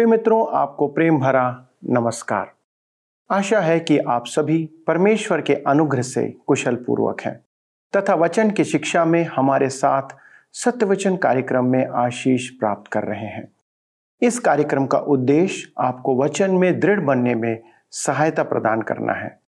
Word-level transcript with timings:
प्रिय 0.00 0.10
मित्रों, 0.10 0.46
आपको 0.52 0.88
प्रेम 0.88 1.18
भरा 1.18 1.66
नमस्कार। 1.84 2.52
आशा 3.30 3.60
है 3.60 3.80
कि 3.80 3.98
आप 3.98 4.26
सभी 4.26 4.70
परमेश्वर 4.86 5.40
के 5.40 5.54
अनुग्रह 5.54 6.02
से 6.02 6.34
कुशल 6.46 6.74
पूर्वक 6.74 7.20
हैं 7.20 7.44
तथा 7.96 8.14
वचन 8.14 8.50
की 8.50 8.64
शिक्षा 8.64 9.04
में 9.04 9.24
हमारे 9.24 9.68
साथ 9.68 10.02
सत्यवचन 10.52 11.16
कार्यक्रम 11.16 11.64
में 11.64 11.86
आशीष 11.86 12.50
प्राप्त 12.50 12.90
कर 12.90 13.02
रहे 13.02 13.26
हैं। 13.26 13.52
इस 14.22 14.38
कार्यक्रम 14.38 14.86
का 14.86 14.98
उद्देश्य 14.98 15.72
आपको 15.78 16.22
वचन 16.22 16.50
में 16.50 16.80
दृढ़ 16.80 17.00
बनने 17.00 17.34
में 17.34 17.62
सहायता 17.90 18.42
प्रदान 18.42 18.82
करना 18.82 19.12
है। 19.12 19.40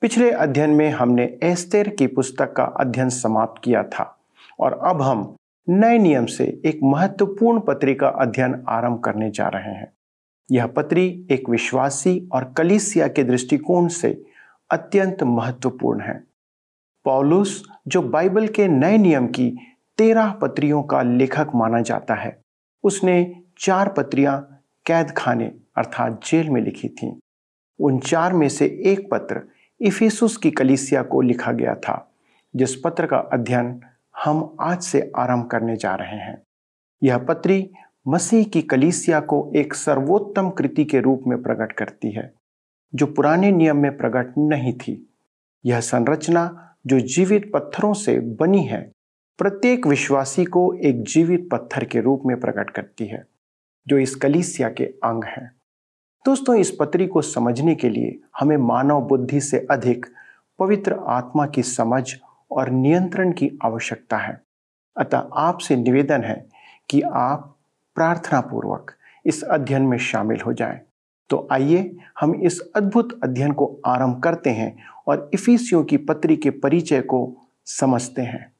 पिछले 0.00 0.30
अध्ययन 0.30 0.70
में 0.70 0.90
हमने 0.90 1.38
एस्तेर 1.42 1.88
की 1.88 2.06
पुस्तक 2.06 2.52
का 2.52 2.64
अध्ययन 2.64 3.08
समाप्त 3.08 3.62
किया 3.64 3.82
था 3.82 4.18
और 4.60 4.80
अब 4.84 5.02
हम 5.02 5.36
नए 5.68 5.98
नियम 5.98 6.26
से 6.26 6.62
एक 6.64 6.80
महत्वपूर्ण 6.84 7.60
पत्री 7.60 7.94
का 7.94 8.08
अध्ययन 8.08 8.64
आरंभ 8.68 9.00
करने 9.00 9.30
जा 9.30 9.48
रहे 9.48 9.74
हैं। 9.74 9.92
यह 10.50 10.66
पत्री 10.66 11.26
एक 11.30 11.48
विश्वासी 11.50 12.28
और 12.32 12.54
कलिसिया 12.56 13.08
के 13.08 13.24
दृष्टिकोण 13.24 13.88
से 13.88 14.24
अत्यंत 14.70 15.22
महत्वपूर्ण 15.22 16.00
है। 16.00 16.24
पॉलुस, 17.04 17.64
जो 17.88 18.02
बाइबल 18.02 18.48
के 18.48 18.68
नए 18.68 18.98
नियम 18.98 19.26
की 19.26 19.50
तेरह 19.98 20.30
पत्रियों 20.30 20.82
का 20.82 21.02
लेखक 21.02 21.48
माना 21.54 21.80
जाता 21.80 22.14
है, 22.14 22.40
उसने 22.84 23.42
चार 23.58 23.88
पत्रियाँ 23.88 24.60
कैद 24.86 25.10
खाने 25.10 25.52
अर्थात 25.76 26.20
जेल 26.24 26.50
में 26.50 26.60
लिखी 26.62 26.88
थीं। 26.88 27.12
उन 27.80 27.98
चार 27.98 28.32
में 28.32 28.48
से 28.48 28.66
एक 28.84 29.08
पत्र 29.10 29.42
इफिसुस 29.80 30.36
की 30.36 30.50
कलिसिया 30.50 31.02
को 31.02 31.20
लिखा 31.20 31.52
गया 31.52 31.74
था, 31.74 32.14
जिस 32.56 32.76
पत्र 32.76 33.06
का 33.06 33.18
अध्ययन 33.18 33.80
हम 34.24 34.56
आज 34.60 34.82
से 34.82 35.12
आरंभ 35.16 35.46
करने 35.46 35.76
जा 35.76 35.94
रहे 35.94 36.16
हैं। 36.16 36.42
यह 37.02 37.18
पत्री 37.18 37.70
मसीह 38.08 38.44
की 38.44 38.62
कलीसिया 38.62 39.20
को 39.20 39.52
एक 39.56 39.74
सर्वोत्तम 39.74 40.50
कृति 40.50 40.84
के 40.84 41.00
रूप 41.00 41.22
में 41.26 41.42
प्रकट 41.42 41.72
करती 41.72 42.12
है, 42.12 42.34
जो 42.94 43.06
पुराने 43.06 43.52
नियम 43.52 43.76
में 43.76 43.96
प्रकट 43.96 44.34
नहीं 44.38 44.72
थी। 44.72 45.14
यह 45.66 45.80
संरचना 45.80 46.74
जो 46.86 47.00
जीवित 47.00 47.50
पत्थरों 47.54 47.94
से 47.94 48.20
बनी 48.20 48.64
है, 48.64 48.92
प्रत्येक 49.38 49.86
विश्वासी 49.86 50.44
को 50.44 50.74
एक 50.74 51.02
जीवित 51.02 51.48
पत्थर 51.52 51.84
के 51.84 52.00
रूप 52.00 52.22
में 52.26 52.40
प्रकट 52.40 52.70
करती 52.70 53.06
है, 53.06 53.26
जो 53.88 53.98
इस 53.98 54.14
कलीसिया 54.14 54.68
के 54.68 54.84
अंग 54.84 55.24
है। 55.24 55.52
दोस्तों, 56.24 56.56
इस 56.56 56.76
पत्री 56.80 57.06
को 57.06 57.22
समझने 57.22 57.74
के 57.74 57.88
लिए 57.88 58.20
हमें 58.38 58.56
मानव 58.56 59.00
बुद्धि 59.00 59.40
से 59.40 59.66
अधिक 59.70 60.06
पवित्र 60.58 60.92
आत्मा 60.92 61.46
की 61.46 61.62
समझ 61.62 62.14
और 62.56 62.70
नियंत्रण 62.70 63.32
की 63.32 63.58
आवश्यकता 63.64 64.16
है 64.16 64.42
अतः 64.96 65.28
आपसे 65.36 65.76
निवेदन 65.76 66.24
है 66.24 66.48
कि 66.90 67.00
आप 67.00 67.56
प्रार्थना 67.94 68.40
पूर्वक 68.40 68.90
इस 69.26 69.42
अध्ययन 69.42 69.82
में 69.82 69.98
शामिल 69.98 70.40
हो 70.40 70.52
जाएँ। 70.52 70.80
तो 71.30 71.48
आइए 71.52 71.96
हम 72.20 72.34
इस 72.34 72.60
अद्भुत 72.76 73.20
अध्ययन 73.24 73.52
को 73.52 73.80
आरंभ 73.86 74.22
करते 74.22 74.50
हैं 74.50 74.76
और 75.06 75.30
इफिसियों 75.34 75.84
की 75.84 75.96
पत्री 75.96 76.36
के 76.36 76.50
परिचय 76.50 77.00
को 77.00 77.36
समझते 77.66 78.22
हैं 78.22 78.51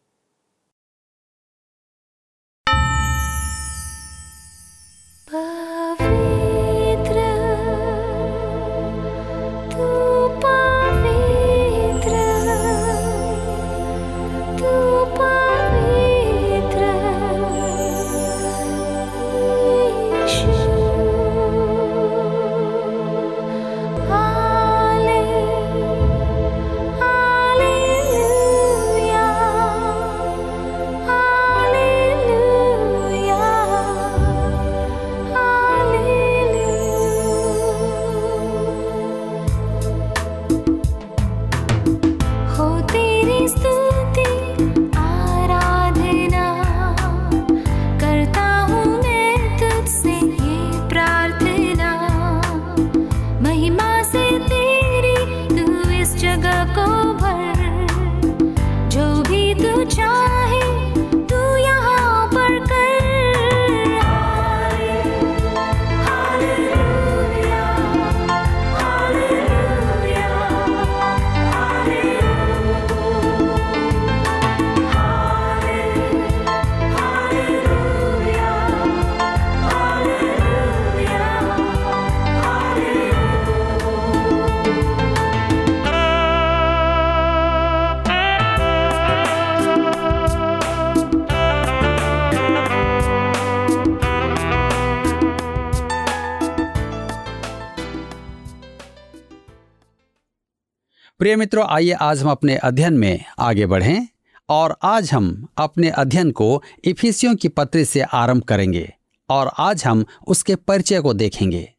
प्रिय 101.23 101.37
मित्रों, 101.37 101.67
आइए 101.67 101.93
आज 101.93 102.23
हम 102.23 102.31
अपने 102.31 102.57
अध्ययन 102.57 102.95
में 102.95 103.25
आगे 103.39 103.67
बढ़ें 103.67 104.09
और 104.49 104.77
आज 104.83 105.13
हम 105.13 105.49
अपने 105.57 105.91
अध्ययन 105.91 106.31
को 106.31 106.63
इफिसियों 106.85 107.35
की 107.35 107.49
पत्री 107.49 107.85
से 107.85 108.01
आरंभ 108.01 108.43
करेंगे 108.43 108.95
और 109.29 109.51
आज 109.59 109.85
हम 109.85 110.05
उसके 110.27 110.55
परिचय 110.55 111.01
को 111.01 111.15
देखेंगे। 111.15 111.73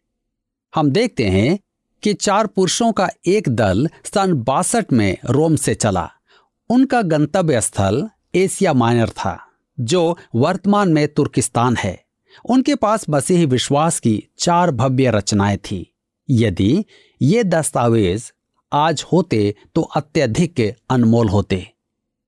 हम 0.75 0.91
देखते 0.91 1.25
हैं 1.25 1.59
कि 2.03 2.13
चार 2.13 2.47
पुरुषों 2.47 2.91
का 2.91 3.09
एक 3.25 3.49
दल 3.49 3.89
सन 4.05 4.33
बासठ 4.33 4.93
में 4.93 5.17
रोम 5.29 5.55
से 5.55 5.75
चला। 5.75 6.11
उनका 6.69 7.01
गंतव्य 7.01 7.61
स्थल 7.61 8.09
एशिया 8.35 8.73
माइनर 8.73 9.09
था, 9.09 9.47
जो 9.79 10.17
वर्तमान 10.35 10.93
में 10.93 11.07
तुर्किस्तान 11.07 11.75
है। 11.75 12.03
उनके 12.45 12.75
पास 12.75 13.05
मसीही 13.09 13.45
विश्वास 13.45 13.99
की 13.99 14.27
चार 14.39 14.71
भव्य 14.71 15.11
रचनाएँ 15.11 15.57
थी। 15.57 15.93
यदि 16.29 16.85
ये 17.21 17.43
दस्तावेज़ 17.43 18.31
आज 18.73 19.05
होते 19.13 19.55
तो 19.75 19.81
अत्यधिक 19.81 20.75
अनमोल 20.89 21.29
होते। 21.29 21.67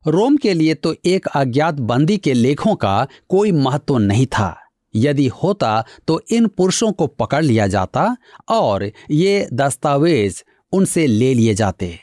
रोम 0.07 0.38
के 0.38 0.53
लिए 0.53 0.73
तो 0.73 0.95
एक 1.06 1.28
अज्ञात 1.28 1.73
बंदी 1.73 2.17
के 2.17 2.33
लेखों 2.33 2.75
का 2.75 3.07
कोई 3.29 3.51
महत्व 3.51 3.97
नहीं 3.97 4.25
था। 4.25 4.61
यदि 4.95 5.28
होता 5.28 5.83
तो 6.07 6.22
इन 6.31 6.47
पुरुषों 6.47 6.92
को 6.92 7.07
पकड़ 7.07 7.44
लिया 7.44 7.68
जाता 7.68 8.18
और 8.50 8.92
ये 9.12 9.47
दस्तावेज़ 9.53 10.44
उनसे 10.71 11.07
ले 11.07 11.33
लिए 11.33 11.53
जाते। 11.53 12.00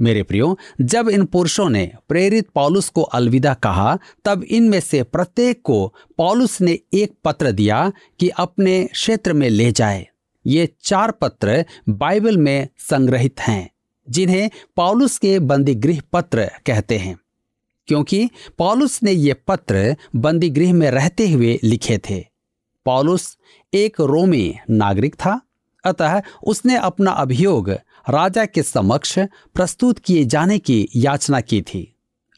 मेरे 0.00 0.22
प्रियो, 0.22 0.58
जब 0.80 1.08
इन 1.08 1.24
पुरुषों 1.24 1.68
ने 1.68 1.92
प्रेरित 2.08 2.48
पॉलुस 2.54 2.88
को 2.88 3.02
अलविदा 3.02 3.54
कहा, 3.54 3.98
तब 4.24 4.42
इनमें 4.42 4.80
से 4.80 5.02
प्रत्येक 5.02 5.62
को 5.62 5.94
पॉलुस 6.18 6.60
ने 6.60 6.78
एक 6.94 7.12
पत्र 7.24 7.52
दिया 7.52 7.92
कि 8.20 8.28
अपने 8.28 8.84
क्षेत्र 8.92 9.32
में 9.32 9.50
ले 9.50 9.72
जाए। 9.72 10.06
ये 10.46 10.68
चार 10.82 11.10
पत्र 11.10 11.64
बाइबल 11.88 12.36
में 12.36 12.68
संग्रहित 12.78 13.40
हैं। 13.40 13.70
जिन्हें 14.08 14.50
पॉलुस 14.76 15.18
के 15.18 15.38
बंदी 15.38 15.74
गृह 15.74 16.00
पत्र 16.12 16.50
कहते 16.66 16.98
हैं, 16.98 17.18
क्योंकि 17.88 18.28
पॉलुस 18.58 19.02
ने 19.02 19.12
ये 19.12 19.34
पत्र 19.48 19.96
बंदी 20.16 20.50
गृह 20.50 20.72
में 20.72 20.90
रहते 20.90 21.28
हुए 21.30 21.58
लिखे 21.64 21.98
थे। 22.10 22.24
पॉलुस 22.86 23.36
एक 23.72 24.00
रोमी 24.00 24.54
नागरिक 24.70 25.14
था, 25.14 25.40
अतः 25.84 26.20
उसने 26.44 26.76
अपना 26.76 27.10
अभियोग 27.10 27.70
राजा 28.10 28.44
के 28.44 28.62
समक्ष 28.62 29.18
प्रस्तुत 29.54 29.98
किए 29.98 30.24
जाने 30.24 30.58
की 30.58 30.88
याचना 30.96 31.40
की 31.40 31.60
थी। 31.62 31.88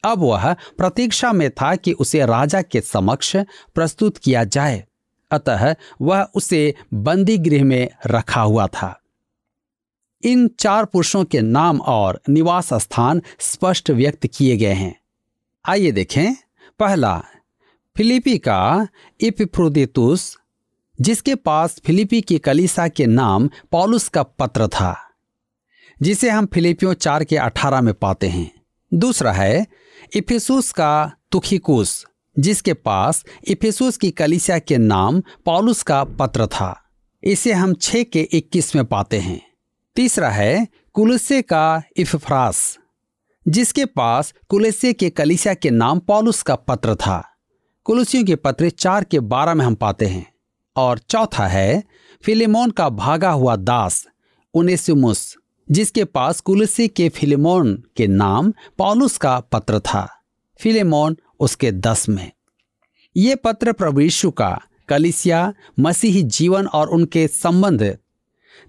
अब 0.04 0.18
वह 0.18 0.52
प्रतीक्षा 0.78 1.32
में 1.32 1.50
था 1.50 1.74
कि 1.76 1.92
उसे 1.92 2.24
राजा 2.26 2.62
के 2.62 2.80
समक्ष 2.80 3.36
प्रस्तुत 3.74 4.18
किया 4.18 4.44
जाए, 4.44 4.84
अतः 5.30 5.74
वह 6.00 6.22
उसे 6.34 6.74
बंदी 6.94 7.38
गृह 7.38 7.64
में 7.64 7.88
रखा 8.06 8.40
हुआ 8.40 8.66
था। 8.66 8.98
इन 10.24 10.48
चार 10.48 10.84
पुरुषों 10.84 11.24
के 11.24 11.40
नाम 11.40 11.80
और 11.80 12.20
निवास 12.28 12.74
स्थान 12.74 13.22
स्पष्ट 13.38 13.90
व्यक्त 13.90 14.26
किए 14.26 14.56
गए 14.56 14.72
हैं। 14.72 15.00
आइए 15.68 15.92
देखें। 15.92 16.34
पहला, 16.78 17.24
फिलिपी 17.96 18.38
का 18.38 18.88
इपिफ्रोदितुस, 19.20 20.38
जिसके 21.00 21.34
पास 21.34 21.80
फिलिपी 21.86 22.20
की 22.20 22.38
कलीसा 22.38 22.88
के 22.88 23.06
नाम 23.06 23.50
पॉलुस 23.72 24.08
का 24.08 24.22
पत्र 24.22 24.68
था, 24.68 25.10
जिसे 26.02 26.30
हम 26.30 26.46
फिलिपियों 26.46 26.94
चार 26.94 27.24
के 27.24 27.36
अठारह 27.36 27.80
में 27.80 27.94
पाते 27.94 28.28
हैं। 28.28 28.50
दूसरा 28.94 29.32
है, 29.32 29.66
इफिसुस 30.16 30.72
का 30.72 31.12
तुखिकुस, 31.32 32.06
जिसके 32.38 32.74
पास 32.74 33.24
इफिसुस 33.48 33.96
की 33.96 34.10
कलिसिया 34.10 34.58
के 34.58 34.78
नाम 34.78 35.20
पॉलुस 35.20 35.82
का 35.82 36.04
पत्र 36.04 36.46
था। 36.46 36.84
इसे 37.24 37.52
हम 37.52 37.74
छह 37.74 38.02
के 38.02 38.20
इक्कीस 38.20 38.76
में 38.76 38.84
पाते 38.84 39.18
हैं। 39.18 39.53
तीसरा 39.96 40.30
है 40.30 40.66
कुलसे 40.92 41.42
का 41.42 41.82
इफफ्रास 41.96 42.78
जिसके 43.48 43.84
पास 43.84 44.34
कुलसे 44.48 44.92
के 44.92 45.10
कलिसिया 45.10 45.54
के 45.54 45.70
नाम 45.70 45.98
पॉलुस 45.98 46.42
का 46.42 46.54
पत्र 46.54 46.94
था। 46.94 47.28
कुलसियों 47.84 48.24
के 48.24 48.36
पत्र 48.36 48.70
चार 48.70 49.04
के 49.04 49.20
बारह 49.20 49.54
में 49.54 49.64
हम 49.64 49.74
पाते 49.74 50.06
हैं। 50.06 50.32
और 50.76 50.98
चौथा 50.98 51.46
है 51.46 51.84
फिलिमोन 52.22 52.70
का 52.70 52.88
भागा 52.88 53.30
हुआ 53.30 53.56
दास 53.56 54.06
उनेसिमुस 54.54 55.36
जिसके 55.70 56.04
पास 56.04 56.40
कुलसी 56.40 56.88
के 56.88 57.08
फिलिमोन 57.08 57.84
के 57.96 58.06
नाम 58.06 58.52
पॉलुस 58.78 59.18
का 59.18 59.40
पत्र 59.40 59.80
था। 59.80 60.08
फिलेमोन 60.60 61.16
उसके 61.40 61.72
दस 61.72 62.08
में। 62.08 62.30
ये 63.16 63.34
पत्र 63.34 63.72
प्रभु 63.72 64.00
यीशु 64.00 64.30
का 64.30 64.60
कलिसिया, 64.88 65.54
मसीही 65.80 66.22
जीवन 66.22 66.66
और 66.66 66.88
उनके 66.88 67.28
संबंध 67.28 67.98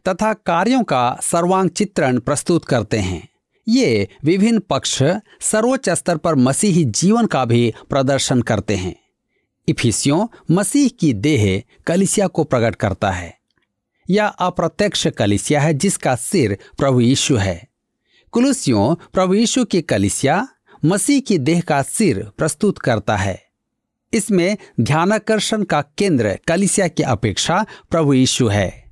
तथा 0.07 0.33
कार्यों 0.33 0.83
का 0.83 1.19
सर्वांग 1.23 1.69
चित्रण 1.69 2.19
प्रस्तुत 2.19 2.65
करते 2.65 2.97
हैं। 2.97 3.29
ये 3.67 4.07
विभिन्न 4.23 4.59
पक्ष 4.59 5.03
सर्वोच्च 5.41 5.89
स्तर 5.89 6.17
पर 6.17 6.35
मसीही 6.35 6.85
जीवन 6.85 7.25
का 7.25 7.45
भी 7.45 7.73
प्रदर्शन 7.89 8.41
करते 8.41 8.75
हैं। 8.75 8.95
इफिसियों, 9.67 10.27
मसीह 10.51 10.89
की 10.99 11.13
देह 11.13 11.63
कलिसिया 11.87 12.27
को 12.27 12.43
प्रकट 12.43 12.75
करता 12.75 13.11
है। 13.11 13.37
यह 14.09 14.27
अप्रत्यक्ष 14.27 15.07
कलिसिया 15.07 15.61
है 15.61 15.73
जिसका 15.73 16.15
सिर 16.15 16.57
प्रभु 16.77 17.01
यीशु 17.01 17.35
है। 17.35 17.67
कुलुसियों, 18.31 18.95
प्रभु 19.13 19.33
यीशु 19.33 19.65
की 19.65 19.81
कलिसिया 19.81 20.47
मसीह 20.85 21.19
की 21.19 21.37
देह 21.37 21.61
का 21.61 21.81
सिर 21.81 22.27
प्रस्तुत 22.37 22.77
करता 22.77 23.15
है। 23.15 23.45
इसमें 24.13 24.57
ध्यानाकर्षण 24.81 25.63
का 25.63 25.81
केंद्र 25.81 26.39
कलिसिया 26.47 26.87
की 26.87 27.03
अपेक्षा 27.03 27.65
प्रभु 27.91 28.13
यीशु 28.13 28.47
है। 28.47 28.84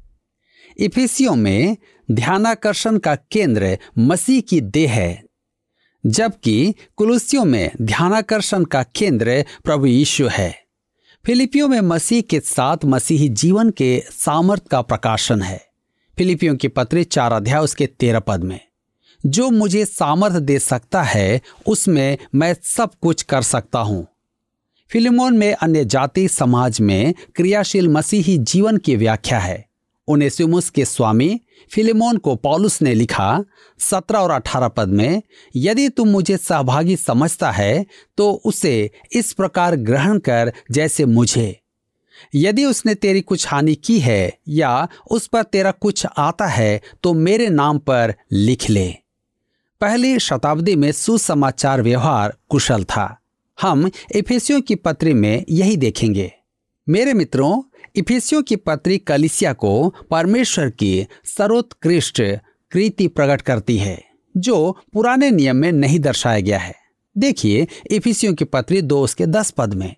इफिसियों 0.78 1.36
में 1.36 1.78
ध्यानाकर्षण 2.10 2.98
का 2.98 3.16
केंद्र 3.32 3.78
मसीह 3.98 4.42
की 4.42 4.62
देह 4.62 4.92
है, 4.92 5.24
जबकि 6.04 6.74
कुलुसियों 6.98 7.46
में 7.46 7.72
ध्यानाकर्षण 7.82 8.64
का 8.64 8.84
केंद्र 8.96 9.44
प्रभु 9.64 9.86
यीशु 9.86 10.28
है। 10.28 10.54
फिलिपियों 11.26 11.68
में 11.68 11.80
मसीह 11.82 12.22
के 12.22 12.40
साथ 12.40 12.78
मसीही 12.86 13.30
जीवन 13.30 13.70
के 13.70 14.04
सामर्थ 14.12 14.68
का 14.68 14.82
प्रकाशन 14.82 15.42
है। 15.42 15.62
फिलिपियों 16.18 16.56
की 16.56 16.68
पत्र 16.68 17.04
चार 17.04 17.34
अध्याय 17.34 17.62
उसके 17.62 17.86
तेरह 17.88 18.20
पद 18.20 18.44
में, 18.44 18.60
जो 19.26 19.50
मुझे 19.50 19.86
सामर्थ 19.86 20.36
दे 20.36 20.58
सकता 20.60 21.04
है, 21.04 21.42
उसमें 21.68 22.18
मैं 22.36 22.56
सब 22.64 22.92
कुछ 23.02 23.22
कर 23.24 23.42
सकता 23.42 23.80
हूँ। 23.80 24.08
फिलिमोन 24.92 25.38
में 25.38 25.54
अन्य 25.54 25.86
जाति 25.86 26.28
समाज 26.28 26.80
में 26.82 27.14
क्रियाशील 27.36 27.88
मसीही 27.88 28.38
जीवन 28.38 28.78
की 28.78 28.96
व्याख्या 28.96 29.40
है। 29.40 29.66
उनेसिमुस 30.08 30.70
के 30.70 30.86
स्वामी 30.86 31.40
फिलिमोन 31.72 32.18
को 32.18 32.36
पॉलुस 32.36 32.82
ने 32.82 32.94
लिखा, 32.94 33.44
सत्रह 33.80 34.20
और 34.20 34.32
अठारह 34.32 34.68
पद 34.68 34.88
में, 34.88 35.22
यदि 35.56 35.90
तुम 35.90 36.08
मुझे 36.08 36.38
सहभागी 36.38 36.96
समझता 36.96 37.52
है 37.52 37.86
तो 38.18 38.32
उसे 38.46 38.90
इस 39.12 39.34
प्रकार 39.34 39.76
ग्रहण 39.76 40.20
कर 40.20 40.54
जैसे 40.72 41.06
मुझे। 41.06 41.60
यदि 42.36 42.66
उसने 42.66 42.96
तेरी 42.96 43.22
कुछ 43.22 43.48
हानि 43.48 43.76
की 43.76 44.00
है 44.00 44.38
या 44.48 44.88
उस 45.12 45.28
पर 45.28 45.44
तेरा 45.44 45.72
कुछ 45.72 46.06
आता 46.18 46.46
है 46.46 46.82
तो 47.04 47.14
मेरे 47.14 47.50
नाम 47.50 47.78
पर 47.78 48.14
लिख 48.32 48.70
ले। 48.70 48.88
पहली 49.82 50.20
शताब्दी 50.20 50.76
में 50.76 50.92
सुसमाचार 50.92 51.82
व्यवहार 51.82 52.38
कुशल 52.50 52.84
था। 52.84 53.18
हम 53.58 53.90
इफेसियों 54.16 54.62
की 54.62 54.76
पत्री 54.76 55.14
में 55.14 55.44
यही 55.50 55.78
देखेंगे। 55.78 56.32
मेरे 56.88 57.14
मित्रों 57.14 57.62
इफिसियों 57.96 58.44
की 58.44 58.56
पत्री 58.56 58.98
कलिसिया 58.98 59.54
को 59.54 59.96
परमेश्वर 60.12 60.70
की 60.70 61.08
सर्वोत्कृष्ट 61.26 62.22
कृति 62.72 63.08
प्रकट 63.08 63.42
करती 63.42 63.78
है, 63.78 64.04
जो 64.38 64.78
पुराने 64.94 65.32
नियम 65.32 65.56
में 65.56 65.72
नहीं 65.72 66.00
दर्शाया 66.00 66.40
गया 66.40 66.60
है। 66.60 66.76
देखिए, 67.18 67.68
इफिसियों 67.92 68.34
की 68.34 68.46
पत्री 68.46 68.82
दो 68.82 69.02
उसके 69.02 69.26
दस 69.26 69.52
पद 69.52 69.74
में। 69.74 69.96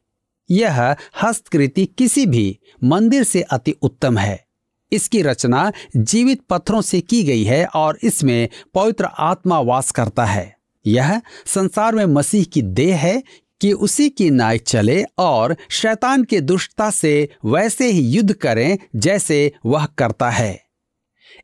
यह 0.51 0.95
हस्तकृति 1.21 1.85
किसी 1.85 2.25
भी 2.25 2.59
मंदिर 2.83 3.23
से 3.23 3.41
अति 3.41 3.71
उत्तम 3.81 4.17
है। 4.17 4.45
इसकी 4.91 5.21
रचना 5.21 5.71
जीवित 5.97 6.41
पत्थरों 6.49 6.81
से 6.81 7.01
की 7.01 7.23
गई 7.23 7.43
है 7.43 7.65
और 7.65 7.99
इसमें 8.03 8.49
पवित्र 8.73 9.05
आत्मा 9.05 9.59
वास 9.59 9.91
करता 9.91 10.25
है। 10.25 10.55
यह 10.87 11.21
संसार 11.45 11.95
में 11.95 12.05
मसीह 12.05 12.43
की 12.43 12.61
देह 12.61 12.97
है 12.97 13.23
कि 13.61 13.73
उसी 13.73 14.09
की 14.09 14.29
नाय 14.29 14.57
चले 14.57 15.05
और 15.17 15.55
शैतान 15.69 16.23
की 16.23 16.41
दुष्टता 16.41 16.89
से 16.89 17.29
वैसे 17.45 17.87
ही 17.87 18.09
युद्ध 18.09 18.33
करें 18.33 18.77
जैसे 18.95 19.51
वह 19.65 19.85
करता 19.85 20.29
है। 20.29 20.65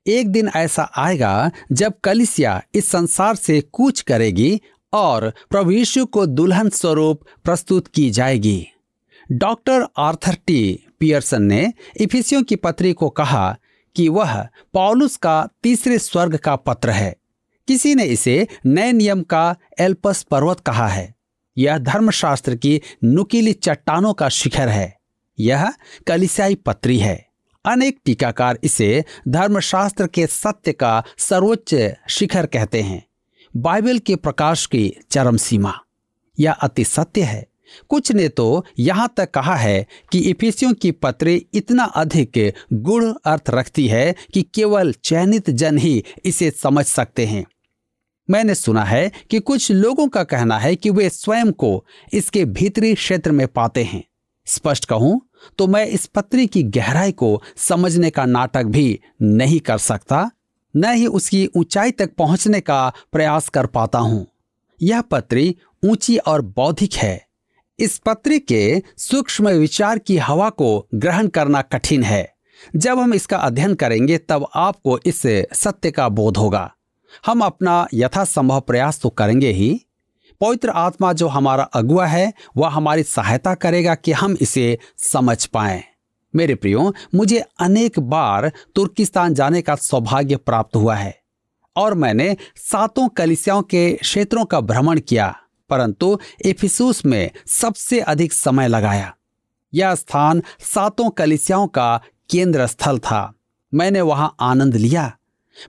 एक 0.08 0.30
दिन 0.30 0.50
ऐसा 0.56 0.92
आएगा 0.98 1.52
जब 1.72 1.94
कलिसिया 2.04 2.64
इस 2.76 2.90
संसार 2.90 3.36
से 3.36 3.62
कूच 3.62 4.02
करेगी 4.02 4.62
और 4.94 5.34
प्रभु 5.50 5.72
यीशु 5.72 6.06
को 6.06 6.26
दुल्हन 6.26 6.70
स्वरूप 6.70 7.22
प्रस्तुत 7.44 7.88
की 7.88 8.12
जाएगी। 8.12 8.68
Doctor 9.32 9.88
Arthur 9.98 10.38
T. 10.48 10.88
पियर्सन 11.00 11.44
ने 11.44 11.74
इफिसियों 11.98 12.44
की 12.44 12.56
पत्री 12.56 12.94
को 12.94 13.10
कहा 13.10 13.58
कि 13.96 14.10
वह 14.10 14.48
पॉलुस 14.74 15.16
का 15.16 15.48
तीसरे 15.64 16.00
स्वर्ग 16.00 16.36
का 16.36 16.56
पत्र 16.56 16.90
है। 16.90 17.16
किसी 17.68 17.96
ने 17.96 18.04
इसे 18.04 18.48
नए 18.66 18.92
नियम 18.92 19.22
का 19.22 19.56
एल्पस 19.80 20.24
पर्वत 20.24 20.60
कहा 20.60 20.88
है। 20.88 21.16
यह 21.58 21.78
धर्मशास्त्र 21.78 22.56
की 22.56 22.82
नुकीली 23.04 23.54
चट्टानों 23.54 24.14
का 24.14 24.30
शिखर 24.30 24.70
है। 24.70 24.98
यह 25.40 25.74
कलिसियाई 26.08 26.56
पत्री 26.56 26.98
है। 26.98 27.28
अनेक 27.66 28.00
टीकाकार 28.06 28.60
इसे 28.64 29.06
धर्मशास्त्र 29.28 30.08
के 30.08 30.28
सत्य 30.28 30.72
का 30.72 31.04
सर्वोच्च 31.18 31.96
शिखर 32.10 32.46
कहते 32.46 32.82
हैं। 32.82 33.06
बाइबल 33.58 34.00
के 34.00 34.16
प्रकाश 34.16 34.66
की 34.66 34.94
चरम 35.12 35.38
सीमा। 35.38 35.80
यह 36.40 36.52
अति 36.52 36.84
सत्य 36.84 37.22
है। 37.22 37.48
कुछ 37.90 38.12
ने 38.12 38.30
तो 38.30 38.66
यहाँ 38.80 39.14
तक 39.18 39.32
कहा 39.32 39.56
है 39.56 39.88
कि 40.12 40.20
इफिसियों 40.20 40.74
की 40.74 40.92
पत्री 40.92 41.46
इतना 41.54 41.84
अधिक 41.84 42.54
गुण 42.74 43.14
अर्थ 43.26 43.50
रखती 43.50 43.88
है 43.88 44.16
कि 44.34 44.42
केवल 44.42 44.94
चयनित 44.94 45.50
जन 45.50 45.78
ही 45.78 46.04
इसे 46.26 46.52
समझ 46.52 46.86
सकते 46.86 47.26
हैं। 47.26 47.46
मैंने 48.32 48.56
सुना 48.56 48.84
है 48.84 49.12
कि 49.30 49.40
कुछ 49.40 49.72
लोगों 49.72 50.08
का 50.08 50.24
कहना 50.24 50.58
है 50.58 50.76
कि 50.76 50.90
वे 50.90 51.10
स्वयं 51.10 51.52
को 51.54 51.86
इसके 52.14 52.46
भीतरी 52.48 52.94
क्षेत्र 52.96 53.32
में 53.32 53.48
पाते 53.48 53.84
हैं। 53.84 54.04
स्पष्ट 54.48 54.86
कहूँ 54.86 55.20
तो 55.58 55.68
मैं 55.68 55.86
इस 55.86 56.06
पत्री 56.06 56.46
की 56.48 56.64
गहराई 56.66 57.12
को 57.12 57.42
समझने 57.60 58.10
का 58.10 58.26
नाटक 58.26 58.66
भी 58.66 59.00
नहीं 59.22 59.60
कर 59.60 59.78
सकता, 59.78 60.30
न 60.74 60.92
ही 60.92 61.08
उसकी 61.08 61.46
ऊंचाई 61.56 61.92
तक 61.92 62.14
पहुँचने 62.16 62.60
का 62.62 62.92
प्रयास 63.12 63.50
कर 63.50 63.66
पाता 63.68 64.00
हूँ। 64.00 64.26
यह 64.82 65.02
पत्री 65.02 65.56
ऊँची 65.84 66.18
और 66.18 66.42
बौद्धिक 66.42 66.94
है। 66.94 67.26
इस 67.80 67.98
पत्री 67.98 68.40
के 68.40 68.82
सूक्ष्म 68.98 69.50
विचार 69.50 70.00
की 70.00 70.18
हवा 70.18 70.50
को 70.52 70.88
ग्रहण 70.96 71.28
करना 71.28 71.62
कठिन 71.64 72.04
है। 72.04 72.28
जब 72.76 73.00
हम 73.00 73.14
इसका 73.14 73.38
अध्ययन 73.38 73.74
करेंगे, 73.76 74.18
तब 74.18 74.48
आपको 74.56 75.00
इस 75.06 75.22
सत्य 75.54 75.92
का 75.92 76.08
बोध 76.10 76.38
होगा। 76.38 76.72
हम 77.26 77.42
अपना 77.42 77.88
यथासंभव 77.94 78.60
प्रयास 78.60 79.00
तो 79.02 79.10
करेंगे 79.10 79.52
ही। 79.52 79.86
पवित्र 80.42 80.70
आत्मा 80.70 81.14
जो 81.14 81.28
हमारा 81.28 81.64
अगुआ 81.64 82.06
है, 82.06 82.34
वह 82.58 82.70
हमारी 82.70 83.04
सहायता 83.04 83.54
करेगा 83.54 83.96
कि 83.96 84.12
हम 84.12 84.38
इसे 84.42 84.78
समझ 84.98 85.46
पाए। 85.46 85.84
मेरे 86.34 86.56
प्रियो, 86.56 86.94
मुझे 87.16 87.40
अनेक 87.60 88.00
बार 88.00 88.52
तुर्किस्तान 88.76 89.34
जाने 89.34 89.62
का 89.62 89.76
सौभाग्य 89.76 90.36
प्राप्त 90.36 90.76
हुआ 90.76 90.96
है, 90.96 91.16
और 91.76 91.94
मैंने 91.94 92.36
सातों 92.56 93.08
कलिसियाओं 93.08 93.62
के 93.62 93.92
क्षेत्रों 93.94 94.46
का 94.46 94.60
भ्रमण 94.62 95.00
किया, 95.00 95.36
परंतु 95.70 96.18
एफिसूस 96.46 97.06
में 97.06 97.30
सबसे 97.48 98.00
अधिक 98.00 98.34
समय 98.34 98.68
लगाया। 98.68 99.14
यह 99.74 99.96
स्थान 99.96 100.42
सातों 100.60 101.10
कलिसियाओं 101.10 101.68
का 101.68 102.02
केंद्र 102.30 102.68
स्थल 102.68 103.00
था। 103.00 103.34
मैंने 103.74 104.02
वहाँ 104.02 104.36
आनंद 104.40 104.76
लिया। 104.76 105.12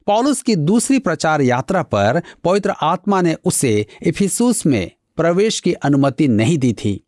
पॉलुस 0.07 0.43
की 0.43 0.57
दूसरी 0.57 0.99
प्रचार 0.99 1.41
यात्रा 1.41 1.83
पर 1.83 2.23
पवित्र 2.45 2.75
आत्मा 2.83 3.21
ने 3.21 3.37
उसे 3.45 3.87
इफिसूस 4.03 4.67
में 4.67 4.91
प्रवेश 5.17 5.61
की 5.61 5.73
अनुमति 5.73 6.29
नहीं 6.29 6.59
दी 6.59 6.73
थी। 6.73 7.05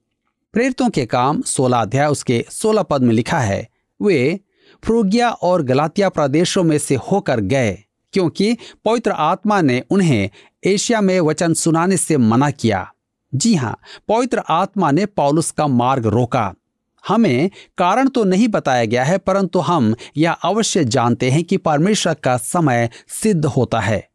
प्रेरितों 0.54 0.88
के 0.90 1.06
काम 1.06 1.40
सोलह 1.42 1.78
अध्याय 1.78 2.06
उसके 2.06 2.44
सोलह 2.50 2.82
पद 2.82 3.02
में 3.02 3.14
लिखा 3.14 3.38
है, 3.38 3.68
वे 4.00 4.40
फ्रूगिया 4.84 5.30
और 5.30 5.62
गलातिया 5.62 6.08
प्रदेशों 6.08 6.62
में 6.62 6.78
से 6.78 6.94
होकर 6.94 7.40
गए, 7.40 7.78
क्योंकि 8.12 8.56
पवित्र 8.84 9.10
आत्मा 9.10 9.60
ने 9.60 9.82
उन्हें 9.90 10.30
एशिया 10.64 11.00
में 11.00 11.20
वचन 11.20 11.54
सुनाने 11.54 11.96
से 11.96 12.16
मना 12.16 12.50
किया। 12.50 12.90
जी 13.32 13.54
हाँ, 13.54 13.76
पवित्र 14.08 14.42
आत्मा 14.48 14.90
ने 14.90 15.06
पौलुस 15.06 15.50
का 15.50 15.66
मार्ग 15.66 16.06
रोका। 16.06 16.54
हमें 17.08 17.50
कारण 17.78 18.08
तो 18.08 18.24
नहीं 18.24 18.48
बताया 18.48 18.84
गया 18.84 19.04
है, 19.04 19.18
परंतु 19.18 19.58
हम 19.58 19.94
यह 20.16 20.32
अवश्य 20.32 20.84
जानते 20.84 21.30
हैं 21.30 21.44
कि 21.44 21.56
परमेश्वर 21.56 22.14
का 22.14 22.36
समय 22.36 22.88
सिद्ध 23.22 23.44
होता 23.46 23.80
है। 23.80 24.08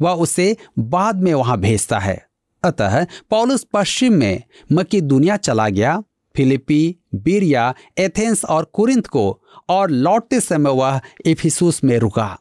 वह 0.00 0.12
उसे 0.12 0.56
बाद 0.78 1.22
में 1.22 1.32
वहाँ 1.34 1.58
भेजता 1.58 1.98
है। 1.98 2.26
अतः 2.62 3.04
पौलुस 3.30 3.66
पश्चिम 3.72 4.12
में 4.12 4.42
मकी 4.72 5.00
दुनिया 5.00 5.36
चला 5.36 5.68
गया 5.68 6.02
फिलिपी 6.34 6.96
बीरिया, 7.14 7.74
एथेंस 7.98 8.44
और 8.44 8.64
कुरिंथ 8.64 9.02
को, 9.02 9.42
और 9.68 9.90
लौटते 9.90 10.40
समय 10.40 10.70
वह 10.70 11.00
इफिसूस 11.26 11.84
में 11.84 11.98
रुका। 11.98 12.38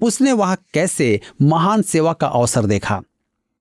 उसने 0.00 0.32
वहाँ 0.32 0.56
कैसे 0.74 1.20
महान 1.42 1.82
सेवा 1.82 2.12
का 2.12 2.26
अवसर 2.26 2.66
देखा? 2.66 3.00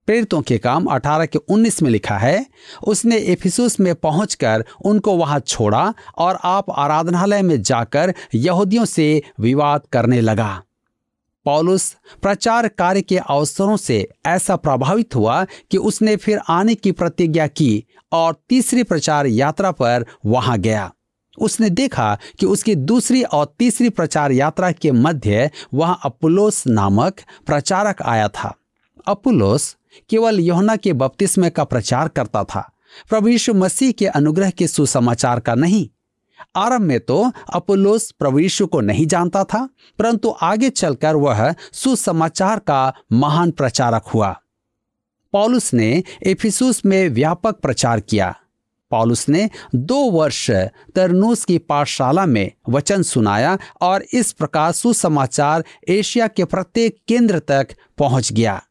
प्रेरितों 0.06 0.42
के 0.42 0.58
काम 0.58 0.86
18 0.86 1.26
के 1.26 1.40
19 1.40 1.82
में 1.82 1.90
लिखा 1.92 2.18
है। 2.18 2.46
उसने 2.88 3.18
एफिसुस 3.18 3.80
में 3.80 3.96
पहुंचकर 3.96 4.66
उनको 4.86 5.16
वहाँ 5.18 5.40
छोड़ा 5.40 5.94
और 6.18 6.40
आप 6.44 6.66
आराधनालय 6.72 7.42
में 7.42 7.62
जाकर 7.62 8.14
यहूदियों 8.36 8.86
से 8.86 9.22
विवाद 9.40 9.82
करने 9.92 10.22
लगा। 10.22 10.62
पौलुस 11.46 11.96
प्रचार 12.22 12.68
कार्य 12.68 13.02
के 13.02 13.18
अवसरों 13.18 13.78
से 13.78 14.08
ऐसा 14.26 14.56
प्रभावित 14.56 15.16
हुआ 15.16 15.46
कि 15.72 15.78
उसने 15.78 16.16
फिर 16.16 16.40
आने 16.50 16.76
की 16.76 16.92
प्रतिज्ञा 16.92 17.48
की 17.48 17.86
और 18.12 18.36
तीसरी 18.50 18.84
प्रचार 18.84 19.26
यात्रा 19.26 19.72
पर 19.72 20.06
वहाँ 20.26 20.58
गया। 20.58 20.92
उसने 21.38 21.70
देखा 21.70 22.18
कि 22.40 22.46
उसकी 22.46 22.76
दूसरी 22.76 23.24
और 23.24 23.56
तीसरी 23.60 23.90
प्रचार 23.90 24.32
यात्रा 24.32 24.72
के 24.72 24.92
मध्य 24.92 25.52
वहाँ 25.74 26.00
अपुलोस 26.04 26.68
नामक 26.68 27.22
प्रचारक 27.46 28.02
आया 28.02 28.28
था। 28.28 28.56
अपुलोस 29.08 29.76
केवल 30.10 30.40
योहना 30.40 30.76
के 30.76 30.94
बपतिस्म 30.94 31.50
का 31.50 31.64
प्रचार 31.64 32.08
करता 32.08 32.44
था। 32.44 32.72
प्रभु 33.10 33.28
यीशु 33.28 33.54
मसीह 33.54 33.92
के 33.92 34.06
अनुग्रह 34.06 34.50
के 34.50 34.68
सुसमाचार 34.68 35.40
का 35.40 35.56
नहीं। 35.56 35.88
आरंभ 36.56 36.82
में 36.82 37.00
तो 37.00 37.32
अपोलोस 37.54 38.12
प्रभु 38.12 38.40
यीशु 38.40 38.68
को 38.68 38.82
नहीं 38.82 39.06
जानता 39.08 39.44
था, 39.44 39.70
परंतु 40.00 40.36
आगे 40.42 40.70
चलकर 40.70 41.16
वह 41.16 41.54
सुसमाचार 41.74 42.60
का 42.60 42.94
महान 43.12 43.52
प्रचारक 43.52 44.04
हुआ। 44.04 44.36
पॉलुस 45.34 45.74
ने 45.74 46.04
एफिसुस 46.24 46.86
में 46.86 47.10
व्यापक 47.10 47.56
प्रचार 47.56 48.00
किया। 48.00 48.36
पॉलुस 48.92 49.30
ने 49.30 49.50
दो 49.76 49.98
वर्ष 50.12 50.50
तरनूस 50.96 51.46
की 51.46 51.58
पाठशाला 51.58 52.26
में 52.26 52.52
वचन 52.70 53.02
सुनाया 53.04 53.58
और 53.82 54.04
इस 54.14 54.32
प्रकार 54.32 54.72
सुसमाचार 54.72 55.64
एशिया 55.88 56.28
के 56.28 56.46
प्रत्येक 56.46 56.98
केंद्र 57.08 57.40
तक 57.40 57.68
पहुँच 57.98 58.32
गया। 58.34 58.62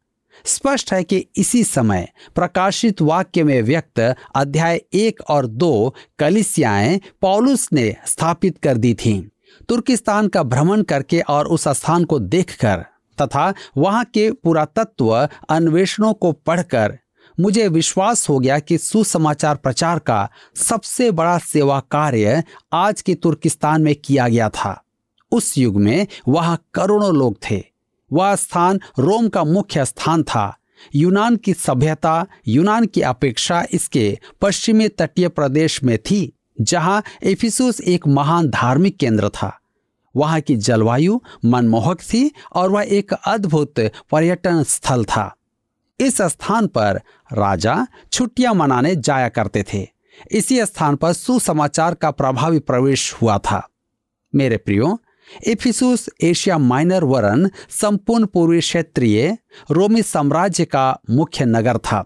स्पष्ट 0.46 0.92
है 0.92 1.04
कि 1.04 1.26
इसी 1.36 1.64
समय 1.64 2.08
प्रकाशित 2.34 3.02
वाक्य 3.02 3.44
में 3.44 3.62
व्यक्त 3.62 4.14
अध्याय 4.34 4.80
एक 4.94 5.20
और 5.28 5.46
दो 5.46 5.94
कलिसियाएँ 6.18 7.00
पॉलुस 7.20 7.68
ने 7.72 7.96
स्थापित 8.06 8.58
कर 8.58 8.76
दी 8.76 8.94
थीं। 8.94 9.22
तुर्किस्तान 9.68 10.28
का 10.28 10.42
भ्रमण 10.42 10.82
करके 10.82 11.20
और 11.20 11.46
उस 11.46 11.68
स्थान 11.68 12.04
को 12.04 12.18
देखकर 12.18 12.84
तथा 13.22 13.54
वहाँ 13.76 14.04
के 14.04 14.30
पुरातत्व 14.32 15.28
अन्वेषणों 15.48 16.14
को 16.14 16.32
पढ़कर 16.32 16.98
मुझे 17.40 17.68
विश्वास 17.68 18.28
हो 18.28 18.38
गया 18.38 18.58
कि 18.58 18.78
सुसमाचार 18.78 19.56
प्रचार 19.56 19.98
का 19.98 20.28
सबसे 20.56 21.10
बड़ा 21.10 21.38
सेवा 21.38 21.80
कार्य 21.80 22.44
आज 22.72 23.02
के 23.02 23.14
तुर्किस्तान 23.14 23.82
में 23.82 23.94
किया 23.94 24.28
गया 24.28 24.48
था। 24.48 24.82
उस 25.32 25.58
युग 25.58 25.76
में 25.76 26.06
वहाँ 26.28 26.64
करोड़ों 26.74 27.14
लोग 27.16 27.38
थे। 27.50 27.73
वह 28.14 28.36
स्थान 28.36 28.80
रोम 28.98 29.28
का 29.28 29.44
मुख्य 29.44 29.84
स्थान 29.84 30.22
था। 30.22 30.56
यूनान 30.94 31.36
की 31.36 31.54
सभ्यता, 31.54 32.26
यूनान 32.48 32.86
की 32.86 33.00
अपेक्षा 33.00 33.66
इसके 33.72 34.18
पश्चिमी 34.40 34.88
तटीय 34.88 35.28
प्रदेश 35.28 35.82
में 35.84 35.98
थी, 35.98 36.32
जहाँ 36.60 37.02
एफिसुस 37.22 37.80
एक 37.80 38.06
महान 38.06 38.50
धार्मिक 38.50 38.96
केंद्र 38.96 39.28
था। 39.28 39.60
वहाँ 40.16 40.40
की 40.40 40.56
जलवायु 40.56 41.20
मनमोहक 41.44 42.00
थी 42.00 42.30
और 42.52 42.70
वह 42.70 42.82
एक 42.82 43.12
अद्भुत 43.12 43.74
पर्यटन 44.10 44.62
स्थल 44.62 45.04
था। 45.04 45.36
इस 46.00 46.22
स्थान 46.22 46.66
पर 46.66 47.00
राजा 47.32 47.86
छुट्टियाँ 48.12 48.54
मनाने 48.54 48.96
जाया 48.96 49.28
करते 49.28 49.64
थे। 49.74 49.88
इसी 50.32 50.64
स्थान 50.66 50.96
पर 50.96 51.12
सुसमाचार 51.12 51.94
का 51.94 52.10
प्रभावी 52.10 52.58
प्रवेश 52.58 53.12
हुआ 53.12 53.38
था। 53.38 53.68
मेरे 54.34 54.56
प्रियो 54.56 54.98
इफिसुस 55.46 56.08
एशिया 56.22 56.58
माइनर 56.58 57.04
वरन 57.04 57.50
संपूर्ण 57.70 58.26
पूर्वी 58.26 58.60
क्षेत्रीय 58.60 59.36
रोमी 59.70 60.02
साम्राज्य 60.02 60.64
का 60.64 61.00
मुख्य 61.10 61.44
नगर 61.44 61.78
था। 61.78 62.04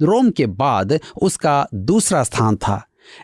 रोम 0.00 0.30
के 0.30 0.46
बाद 0.46 0.98
उसका 1.22 1.66
दूसरा 1.74 2.22
स्थान 2.22 2.56
था। 2.56 2.82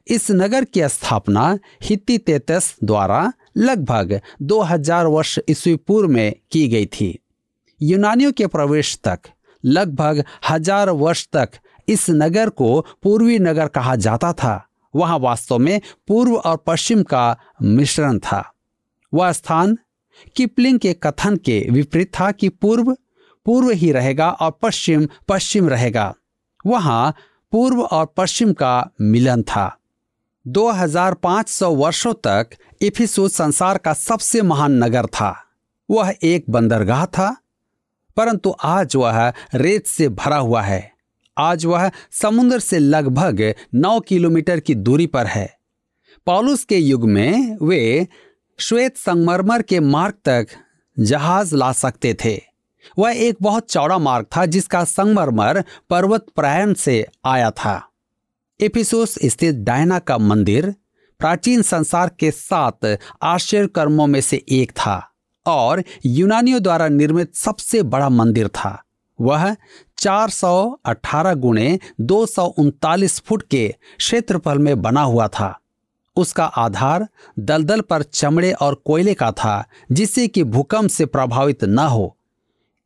इस 0.08 0.30
नगर 0.30 0.64
की 0.64 0.88
स्थापना 0.88 1.58
हित्ती 1.82 2.18
तेतस 2.18 2.74
द्वारा 2.84 3.32
लगभग 3.56 4.20
2000 4.42 5.06
वर्ष 5.06 5.38
ईस्वी 5.48 5.76
पूर्व 5.76 6.08
में 6.08 6.34
की 6.52 6.68
गई 6.68 6.86
थी। 6.86 7.18
यूनानियों 7.80 8.32
के 8.32 8.46
प्रवेश 8.46 8.98
तक 9.04 9.18
लगभग 9.64 10.24
हज़ार 10.50 10.90
वर्ष 10.90 11.26
तक 11.32 11.50
इस 11.88 12.06
नगर 12.10 12.48
को 12.48 12.86
पूर्वी 13.02 13.38
नगर 13.38 13.66
कहा 13.66 13.96
जाता 13.96 14.32
था। 14.32 14.68
वहाँ 14.94 15.18
वास्तव 15.18 15.58
में 15.58 15.80
पूर्व 16.08 16.34
और 16.36 16.56
पश्चिम 16.56 17.02
का 17.02 17.36
मिश्रण 17.62 18.18
था। 18.18 18.42
वह 19.14 19.32
स्थान 19.32 19.78
किपलिंग 20.36 20.78
के 20.78 20.92
कथन 20.92 21.36
के 21.36 21.66
विपरीत 21.70 22.12
था 22.20 22.30
कि 22.32 22.48
पूर्व 22.48 22.96
पूर्व 23.46 23.70
ही 23.70 23.92
रहेगा 23.92 24.30
और 24.30 24.58
पश्चिम 24.62 25.06
पश्चिम 25.28 25.68
रहेगा। 25.68 26.14
वहाँ 26.66 27.14
पूर्व 27.52 27.82
और 27.82 28.14
पश्चिम 28.16 28.52
का 28.52 28.90
मिलन 29.00 29.42
था। 29.42 29.78
2500 30.46 31.70
वर्षों 31.70 32.12
तक 32.14 32.48
इफिसुस 32.82 33.34
संसार 33.34 33.78
का 33.78 33.92
सबसे 33.92 34.42
महान 34.42 34.84
नगर 34.84 35.06
था। 35.06 35.44
वह 35.90 36.14
एक 36.22 36.44
बंदरगाह 36.50 37.06
था, 37.06 37.36
परंतु 38.16 38.54
आज 38.64 38.96
वह 38.96 39.32
रेत 39.54 39.86
से 39.86 40.08
भरा 40.08 40.36
हुआ 40.36 40.62
है। 40.62 40.92
आज 41.38 41.64
वह 41.64 41.90
समुद्र 42.10 42.58
से 42.58 42.78
लगभग 42.78 43.54
9 43.74 44.00
किलोमीटर 44.00 44.60
की 44.60 44.74
दूरी 44.74 45.06
पर 45.06 45.26
है। 45.26 45.58
पॉलुस 46.26 46.64
के 46.64 46.76
युग 46.76 47.08
में 47.08 47.56
वे 47.62 48.08
श्वेत 48.58 48.96
संगमरमर 48.96 49.62
के 49.62 49.80
मार्ग 49.80 50.14
तक 50.24 50.46
जहाज़ 51.00 51.56
ला 51.56 51.72
सकते 51.72 52.16
थे। 52.24 52.42
वह 52.98 53.12
एक 53.12 53.36
बहुत 53.42 53.70
चौड़ा 53.70 53.98
मार्ग 53.98 54.26
था, 54.36 54.46
जिसका 54.46 54.84
संगमरमर 54.84 55.64
पर्वत 55.90 56.26
प्रायण 56.36 56.74
से 56.74 57.06
आया 57.24 57.50
था। 57.50 57.88
एपिसोस 58.60 59.18
स्थित 59.24 59.54
डायना 59.54 59.98
का 59.98 60.18
मंदिर 60.18 60.74
प्राचीन 61.18 61.62
संसार 61.62 62.10
के 62.18 62.30
सात 62.30 62.98
आश्चर्य 63.22 63.66
कर्मों 63.66 64.06
में 64.06 64.20
से 64.20 64.44
एक 64.48 64.70
था 64.70 65.12
और 65.46 65.84
यूनानियों 66.06 66.62
द्वारा 66.62 66.88
निर्मित 66.88 67.34
सबसे 67.34 67.82
बड़ा 67.82 68.08
मंदिर 68.08 68.48
था। 68.48 68.84
वह 69.20 69.56
418 69.98 71.34
गुणे 71.34 71.78
दो 72.00 72.26
फुट 73.06 73.42
के 73.42 73.74
क्षेत्रफल 73.98 74.58
में 74.58 74.82
बना 74.82 75.02
हुआ 75.02 75.28
था। 75.28 75.58
उसका 76.16 76.44
आधार 76.44 77.08
दलदल 77.38 77.80
पर 77.80 78.02
चमड़े 78.02 78.52
और 78.52 78.74
कोयले 78.74 79.14
का 79.14 79.32
था, 79.32 79.64
जिससे 79.92 80.28
कि 80.28 80.44
भूकंप 80.44 80.90
से 80.90 81.06
प्रभावित 81.06 81.64
न 81.64 81.78
हो। 81.78 82.16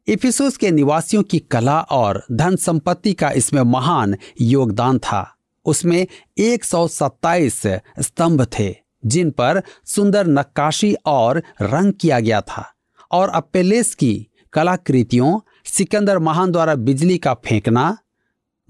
इफिसुस 0.09 0.57
के 0.57 0.71
निवासियों 0.71 1.23
की 1.23 1.39
कला 1.39 1.81
और 1.81 2.25
धन 2.33 2.57
संपत्ति 2.57 3.13
का 3.13 3.31
इसमें 3.31 3.63
महान 3.63 4.17
योगदान 4.41 4.99
था। 4.99 5.37
उसमें 5.67 6.07
एक 6.39 6.65
सौ 6.65 6.89
सत्ताईस 6.89 7.63
स्तंभ 8.01 8.47
थे, 8.59 8.77
जिन 9.07 9.31
पर 9.31 9.63
सुंदर 9.85 10.27
नक्काशी 10.27 10.95
और 11.07 11.43
रंग 11.63 11.93
किया 11.93 12.21
गया 12.21 12.41
था, 12.41 12.73
और 13.11 13.29
अपेलेस 13.29 13.95
की 13.95 14.29
कलाकृतियों, 14.53 15.41
सिकंदर 15.65 16.19
महान 16.19 16.53
द्वारा 16.53 16.75
बिजली 16.75 17.19
का 17.19 17.35
फेंकना 17.35 17.99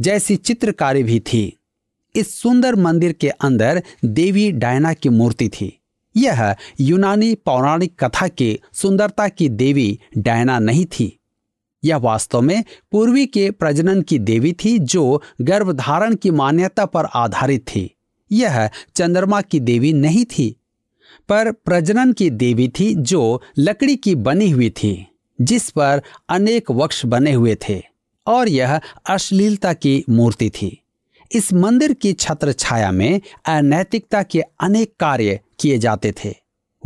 जैसी 0.01 0.37
चित्रकारी 0.37 1.03
भी 1.03 1.21
थी। 1.21 1.59
इस 2.17 2.35
सुंदर 2.41 2.75
मंदिर 2.75 3.13
के 3.13 3.29
अंदर 3.29 3.83
देवी 4.05 4.53
डायना 4.53 4.93
की 4.93 5.09
मूर्ति 5.09 5.49
थी। 5.49 5.81
यह 6.17 6.55
यूनानी 6.81 7.35
पौराणिक 7.35 8.05
कथा 8.05 8.29
के 8.29 8.61
सुंदरता 8.73 9.29
की 9.29 9.49
देवी 9.49 9.99
डायना 10.19 10.59
नहीं 10.59 10.85
थी। 10.87 11.19
यह 11.85 11.97
वास्तव 11.97 12.41
में 12.41 12.65
पूर्वी 12.93 13.27
के 13.27 13.51
प्रजनन 13.51 14.03
की 14.03 14.19
देवी 14.19 14.53
थी 14.53 14.79
जो 14.79 15.23
गर्भधारण 15.41 16.15
की 16.15 16.31
मान्यता 16.31 16.85
पर 16.85 17.05
आधारित 17.05 17.61
थी। 17.69 17.91
यह 18.33 18.71
चंद्रमा 18.95 19.41
की 19.41 19.61
देवी 19.61 19.93
नहीं 19.93 20.25
थी, 20.25 20.57
पर 21.29 21.53
प्रजनन 21.53 22.13
की 22.13 22.31
देवी 22.31 22.69
थी 22.69 22.95
जो 22.95 23.43
लकड़ी 23.59 23.97
की 23.97 24.15
बनी 24.15 24.51
हुई 24.51 24.71
थी, 24.71 25.07
जिस 25.41 25.71
पर 25.71 26.03
अनेक 26.29 26.71
वक्ष 26.71 27.07
बने 27.07 27.33
हुए 27.33 27.57
थे, 27.69 27.83
और 28.27 28.49
यह 28.49 28.81
अश्लीलता 29.07 29.73
की 29.73 30.05
मूर्ति 30.11 30.51
थी। 30.51 30.83
इस 31.33 31.53
मंदिर 31.53 31.93
की 31.93 32.13
छत्र 32.13 32.53
छाया 32.53 32.91
में 32.93 33.21
अनैतिकता 33.47 34.23
के 34.23 34.41
अनेक 34.41 34.95
कार्य 35.01 35.41
किए 35.61 35.79
जाते 35.79 36.15
थे। 36.25 36.35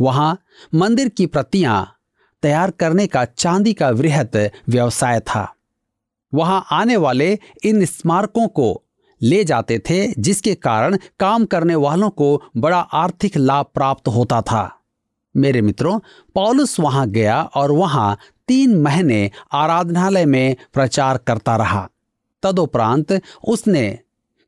वहाँ 0.01 0.39
मंदिर 0.75 1.09
की 1.09 1.25
प्रतियाँ 1.25 1.95
तैयार 2.41 2.71
करने 2.71 3.07
का 3.07 3.25
चांदी 3.25 3.73
का 3.73 3.89
वृहत 3.89 4.51
व्यवसाय 4.69 5.19
था। 5.19 5.55
वहाँ 6.33 6.65
आने 6.71 6.97
वाले 6.97 7.39
इन 7.63 7.85
स्मारकों 7.85 8.47
को 8.47 8.83
ले 9.21 9.43
जाते 9.43 9.79
थे, 9.79 10.13
जिसके 10.21 10.55
कारण 10.55 10.97
काम 11.19 11.45
करने 11.45 11.75
वालों 11.75 12.09
को 12.09 12.43
बड़ा 12.57 12.79
आर्थिक 12.79 13.37
लाभ 13.37 13.65
प्राप्त 13.73 14.07
होता 14.07 14.41
था। 14.41 14.77
मेरे 15.37 15.61
मित्रों, 15.61 15.99
पॉलुस 16.35 16.79
वहाँ 16.79 17.09
गया 17.09 17.41
और 17.41 17.71
वहाँ 17.71 18.17
तीन 18.47 18.81
महीने 18.81 19.31
आराधनालय 19.51 20.25
में 20.25 20.55
प्रचार 20.73 21.17
करता 21.17 21.55
रहा। 21.55 21.89
तदुपरांत 22.43 23.21
उसने 23.43 23.99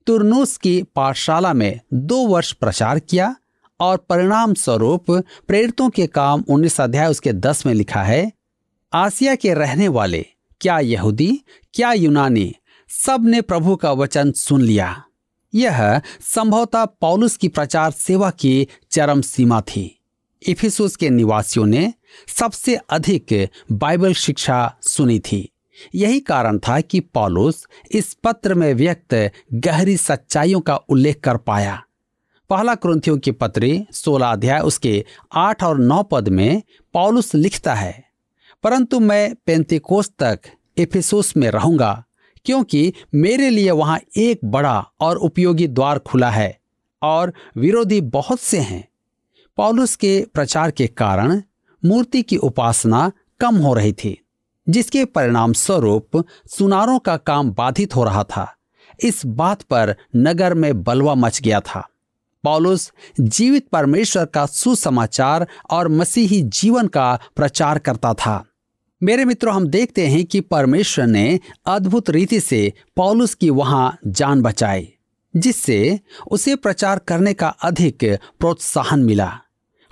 तुरनुस 0.06 0.58
की 0.58 0.84
पाठशाला 0.84 1.54
में 1.54 1.80
दो 1.94 2.18
वर्ष 2.28 2.52
प्रचार 2.52 3.00
किया 3.00 3.36
और 3.80 3.98
परिणाम 3.98 4.54
स्वरूप 4.54 5.12
प्रेरितों 5.48 5.90
के 5.90 6.08
काम 6.08 6.44
उन्नीस 6.50 6.82
अध्याय 6.82 7.08
उसके 7.08 7.34
दस 7.34 7.66
में 7.66 7.74
लिखा 7.74 8.04
है, 8.04 8.32
आसिया 8.94 9.36
के 9.36 9.54
रहने 9.54 9.88
वाले, 9.88 10.26
क्या 10.62 10.80
यहूदी, 10.80 11.42
क्या 11.74 11.94
यूनानी, 11.94 12.56
सबने 12.90 13.42
प्रभु 13.42 13.76
का 13.76 13.92
वचन 13.92 14.32
सुन 14.32 14.62
लिया। 14.62 15.04
यह 15.56 16.02
संभवतः 16.22 16.86
पौलुस 16.86 17.38
की 17.38 17.48
प्रचार 17.48 17.92
सेवा 17.92 18.30
की 18.30 18.68
चरम 18.92 19.22
सीमा 19.22 19.62
थी। 19.62 20.00
इफिसुस 20.48 20.96
के 20.96 21.10
निवासियों 21.10 21.66
ने 21.66 21.94
सबसे 22.28 22.76
अधिक 22.76 23.50
बाइबल 23.72 24.14
शिक्षा 24.14 24.76
सुनी 24.82 25.20
थी। 25.20 25.53
यही 25.96 26.20
कारण 26.20 26.58
था 26.60 26.80
कि 26.82 27.00
पॉलुस 27.00 27.66
इस 27.92 28.14
पत्र 28.14 28.54
में 28.54 28.74
व्यक्त 28.74 29.16
गहरी 29.56 29.98
सच्चाइयों 29.98 30.60
का 30.62 30.76
उल्लेख 30.76 31.20
कर 31.20 31.38
पाया। 31.40 31.82
पहला 32.50 32.76
क्रंथियों 32.76 33.18
की 33.18 33.32
पत्री 33.32 33.86
सोलह 33.94 34.28
अध्याय 34.28 34.60
उसके 34.62 35.04
आठ 35.34 35.64
और 35.64 35.80
नौ 35.80 36.02
पद 36.04 36.30
में 36.30 36.62
पॉलुस 36.94 37.34
लिखता 37.36 37.74
है, 37.74 38.04
परंतु 38.64 39.00
मैं 39.00 39.34
पेंतिकोस 39.46 40.12
तक 40.20 40.40
इफिसुस 40.78 41.36
में 41.38 41.50
रहूँगा, 41.50 42.04
क्योंकि 42.46 42.94
मेरे 43.16 43.50
लिए 43.50 43.72
वहाँ 43.72 44.00
एक 44.18 44.40
बड़ा 44.46 44.80
और 45.00 45.18
उपयोगी 45.18 45.68
द्वार 45.68 46.00
खुला 46.00 46.30
है 46.30 46.58
और 47.02 47.34
विरोधी 47.58 48.02
बहुत 48.02 48.40
से 48.40 48.60
हैं। 48.60 48.88
पॉलुस 49.58 49.96
के 49.96 50.20
प्रचार 50.34 50.72
के 50.72 50.88
कारण 50.88 51.42
मूर्ति 51.84 52.22
की 52.22 52.38
उपासना 52.38 53.12
कम 53.40 53.56
हो 53.56 53.74
रही 53.74 53.94
थी। 53.94 54.18
जिसके 54.70 55.06
परिणाम 55.06 55.54
स्वरूप 55.54 56.26
सुनारों 56.48 57.00
का 57.00 57.18
काम 57.18 57.52
बाधित 57.52 57.96
हो 57.96 58.04
रहा 58.04 58.24
था। 58.24 58.56
इस 59.04 59.26
बात 59.26 59.62
पर 59.62 59.96
नगर 60.16 60.54
में 60.54 60.84
बलवा 60.84 61.16
मच 61.16 61.42
गया 61.42 61.60
था। 61.60 61.90
पॉलुस 62.44 62.92
जीवित 63.20 63.68
परमेश्वर 63.68 64.26
का 64.26 64.46
सुसमाचार 64.46 65.48
और 65.70 65.88
मसीही 65.88 66.42
जीवन 66.42 66.88
का 66.88 67.20
प्रचार 67.36 67.80
करता 67.80 68.14
था। 68.14 68.46
मेरे 69.04 69.26
मित्रों, 69.26 69.56
हम 69.56 69.68
देखते 69.68 70.08
हैं 70.08 70.26
कि 70.26 70.42
परमेश्वर 70.42 71.08
ने 71.08 71.40
अद्भुत 71.66 72.10
रीति 72.10 72.40
से 72.40 72.74
पौलुस 72.96 73.34
की 73.36 73.50
वहाँ 73.50 73.98
जान 74.08 74.42
बचाई, 74.42 74.94
जिससे 75.36 76.00
उसे 76.32 76.56
प्रचार 76.56 77.00
करने 77.00 77.34
का 77.34 77.48
अधिक 77.48 78.18
प्रोत्साहन 78.40 79.04
मिला। 79.04 79.40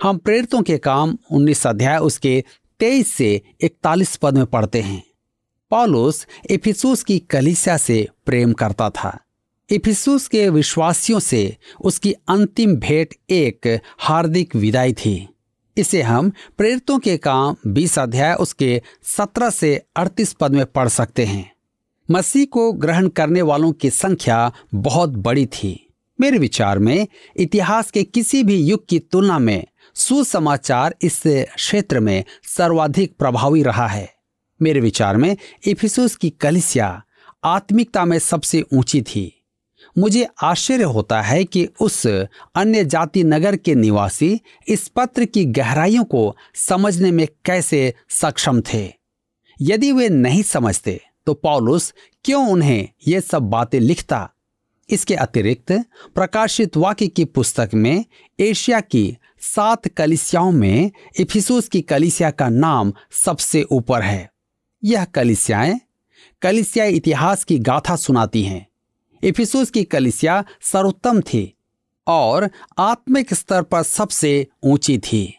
हम 0.02 0.16
प्रेरितों 0.16 0.62
के 0.62 0.78
काम 0.78 1.18
19 1.30 1.66
अध्याय 1.66 1.98
उसके 1.98 2.44
23 2.82 3.14
से 3.14 3.42
41 3.60 4.16
पद 4.16 4.36
में 4.36 4.46
पढ़ते 4.46 4.80
हैं। 4.80 5.02
पॉलुस 5.70 6.26
इफिसुस 6.50 7.02
की 7.02 7.18
कलिसिया 7.18 7.76
से 7.76 8.08
प्रेम 8.26 8.52
करता 8.52 8.90
था। 8.90 9.18
इफिसुस 9.70 10.28
के 10.28 10.48
विश्वासियों 10.48 11.20
से 11.20 11.56
उसकी 11.80 12.12
अंतिम 12.12 12.76
भेंट 12.76 13.14
एक 13.30 13.80
हार्दिक 13.98 14.56
विदाई 14.56 14.92
थी। 14.92 15.28
इसे 15.76 16.02
हम 16.02 16.32
प्रेरितों 16.58 16.98
के 16.98 17.16
काम 17.16 17.56
20 17.66 17.98
अध्याय 17.98 18.34
उसके 18.34 18.82
17 19.02 19.50
से 19.50 19.82
38 19.96 20.32
पद 20.32 20.52
में 20.52 20.66
पढ़ 20.66 20.88
सकते 20.88 21.24
हैं। 21.24 21.52
मसीह 22.10 22.44
को 22.44 22.72
ग्रहण 22.72 23.08
करने 23.08 23.42
वालों 23.42 23.72
की 23.72 23.90
संख्या 23.90 24.52
बहुत 24.74 25.10
बड़ी 25.10 25.46
थी। 25.46 25.88
मेरे 26.20 26.38
विचार 26.38 26.78
में 26.78 27.06
इतिहास 27.36 27.90
के 27.90 28.02
किसी 28.02 28.42
भी 28.42 28.56
युग 28.56 28.86
की 28.88 28.98
तुलना 28.98 29.38
में 29.38 29.64
सुसमाचार 29.94 30.94
इस 31.02 31.22
क्षेत्र 31.26 32.00
में 32.00 32.24
सर्वाधिक 32.46 33.16
प्रभावी 33.18 33.62
रहा 33.62 33.86
है। 33.86 34.14
मेरे 34.62 34.80
विचार 34.80 35.16
में 35.16 35.36
इफिसुस 35.66 36.16
की 36.16 36.30
कलिसिया 36.30 37.02
आत्मिकता 37.44 38.04
में 38.04 38.18
सबसे 38.18 38.62
ऊँची 38.72 39.02
थी। 39.02 39.44
मुझे 39.98 40.26
आश्चर्य 40.42 40.84
होता 40.84 41.22
है 41.22 41.44
कि 41.44 41.68
उस 41.80 42.06
अन्य 42.06 42.84
जाति 42.84 43.24
नगर 43.24 43.56
के 43.56 43.74
निवासी 43.74 44.40
इस 44.68 44.88
पत्र 44.88 45.24
की 45.24 45.44
गहराइयों 45.44 46.04
को 46.04 46.36
समझने 46.54 47.10
में 47.10 47.28
कैसे 47.44 47.94
सक्षम 48.08 48.60
थे। 48.60 48.92
यदि 49.60 49.92
वे 49.92 50.08
नहीं 50.08 50.42
समझते 50.42 51.00
तो 51.26 51.34
पॉलुस 51.34 51.94
क्यों 52.24 52.48
उन्हें 52.48 52.88
ये 53.08 53.20
सब 53.20 53.42
बातें 53.42 53.80
लिखता 53.80 54.31
इसके 54.92 55.14
अतिरिक्त 55.14 55.72
प्रकाशित 56.14 56.76
वाक्य 56.76 57.06
की 57.06 57.24
पुस्तक 57.24 57.70
में 57.74 58.04
एशिया 58.40 58.80
की 58.80 59.16
सात 59.40 59.88
कलिसियाओं 59.88 60.52
में 60.52 60.90
इफिसुस 61.20 61.68
की 61.68 61.80
कलिसिया 61.80 62.30
का 62.30 62.48
नाम 62.48 62.92
सबसे 63.10 63.62
ऊपर 63.62 64.02
है। 64.02 64.30
यह 64.84 65.04
कलिसियाएँ 65.04 65.80
कलिसिया 66.42 66.84
इतिहास 66.84 67.44
की 67.44 67.58
गाथा 67.58 67.96
सुनाती 67.96 68.42
हैं। 68.42 68.66
इफिसुस 69.24 69.70
की 69.70 69.84
कलिसिया 69.84 70.44
सर्वोत्तम 70.60 71.20
थी 71.20 71.54
और 72.06 72.50
आत्मिक 72.78 73.34
स्तर 73.34 73.62
पर 73.62 73.82
सबसे 73.82 74.46
ऊँची 74.64 74.98
थी। 74.98 75.38